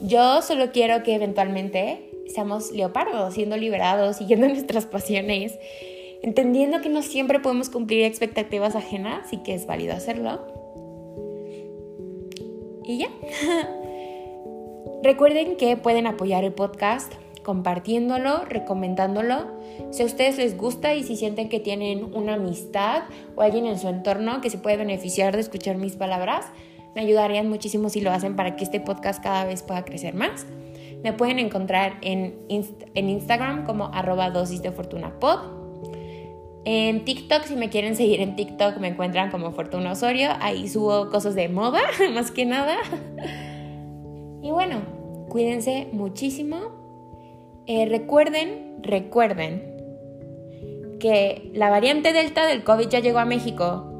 Yo 0.00 0.42
solo 0.42 0.72
quiero 0.72 1.04
que 1.04 1.14
eventualmente 1.14 2.10
seamos 2.26 2.72
leopardos, 2.72 3.34
siendo 3.34 3.56
liberados, 3.56 4.16
siguiendo 4.16 4.48
nuestras 4.48 4.86
pasiones 4.86 5.58
entendiendo 6.22 6.80
que 6.80 6.88
no 6.88 7.02
siempre 7.02 7.40
podemos 7.40 7.68
cumplir 7.68 8.04
expectativas 8.04 8.76
ajenas 8.76 9.32
y 9.32 9.38
que 9.38 9.54
es 9.54 9.66
válido 9.66 9.92
hacerlo. 9.94 10.40
Y 12.84 12.98
ya. 12.98 13.08
Recuerden 15.02 15.56
que 15.56 15.76
pueden 15.76 16.06
apoyar 16.06 16.44
el 16.44 16.52
podcast 16.52 17.12
compartiéndolo, 17.42 18.44
recomendándolo. 18.44 19.46
Si 19.90 20.02
a 20.02 20.06
ustedes 20.06 20.38
les 20.38 20.56
gusta 20.56 20.94
y 20.94 21.02
si 21.02 21.16
sienten 21.16 21.48
que 21.48 21.58
tienen 21.58 22.14
una 22.14 22.34
amistad 22.34 23.02
o 23.34 23.42
alguien 23.42 23.66
en 23.66 23.80
su 23.80 23.88
entorno 23.88 24.40
que 24.40 24.50
se 24.50 24.58
puede 24.58 24.76
beneficiar 24.76 25.34
de 25.34 25.40
escuchar 25.40 25.76
mis 25.76 25.96
palabras, 25.96 26.46
me 26.94 27.02
ayudarían 27.02 27.48
muchísimo 27.48 27.88
si 27.88 28.00
lo 28.00 28.10
hacen 28.10 28.36
para 28.36 28.56
que 28.56 28.64
este 28.64 28.80
podcast 28.80 29.22
cada 29.22 29.44
vez 29.44 29.62
pueda 29.62 29.84
crecer 29.84 30.14
más. 30.14 30.46
Me 31.02 31.12
pueden 31.12 31.38
encontrar 31.38 31.98
en, 32.02 32.36
Instagram 32.94 33.64
como 33.64 33.86
arroba 33.92 34.30
dosis 34.30 34.62
de 34.62 34.70
fortuna 34.70 35.18
en 36.64 37.04
TikTok, 37.04 37.42
si 37.44 37.56
me 37.56 37.70
quieren 37.70 37.96
seguir 37.96 38.20
en 38.20 38.36
TikTok, 38.36 38.76
me 38.78 38.88
encuentran 38.88 39.30
como 39.30 39.50
Fortuna 39.50 39.92
Osorio. 39.92 40.30
Ahí 40.40 40.68
subo 40.68 41.10
cosas 41.10 41.34
de 41.34 41.48
moda, 41.48 41.80
más 42.14 42.30
que 42.30 42.46
nada. 42.46 42.76
Y 44.42 44.50
bueno, 44.50 44.82
cuídense 45.28 45.88
muchísimo. 45.92 46.82
Eh, 47.66 47.86
recuerden, 47.86 48.76
recuerden 48.82 49.72
que 51.00 51.50
la 51.54 51.68
variante 51.68 52.12
Delta 52.12 52.46
del 52.46 52.62
COVID 52.62 52.88
ya 52.88 53.00
llegó 53.00 53.18
a 53.18 53.24
México. 53.24 53.91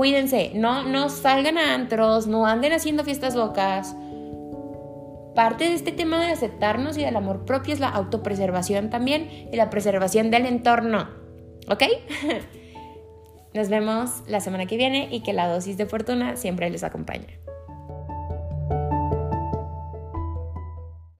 Cuídense, 0.00 0.52
no, 0.54 0.82
no 0.84 1.10
salgan 1.10 1.58
a 1.58 1.74
antros, 1.74 2.26
no 2.26 2.46
anden 2.46 2.72
haciendo 2.72 3.04
fiestas 3.04 3.34
locas. 3.34 3.94
Parte 5.34 5.64
de 5.64 5.74
este 5.74 5.92
tema 5.92 6.24
de 6.24 6.32
aceptarnos 6.32 6.96
y 6.96 7.04
del 7.04 7.16
amor 7.16 7.44
propio 7.44 7.74
es 7.74 7.80
la 7.80 7.90
autopreservación 7.90 8.88
también 8.88 9.28
y 9.52 9.56
la 9.56 9.68
preservación 9.68 10.30
del 10.30 10.46
entorno. 10.46 11.06
¿Ok? 11.68 11.82
Nos 13.52 13.68
vemos 13.68 14.22
la 14.26 14.40
semana 14.40 14.64
que 14.64 14.78
viene 14.78 15.06
y 15.10 15.20
que 15.20 15.34
la 15.34 15.48
dosis 15.48 15.76
de 15.76 15.84
fortuna 15.84 16.36
siempre 16.36 16.70
les 16.70 16.82
acompañe. 16.82 17.38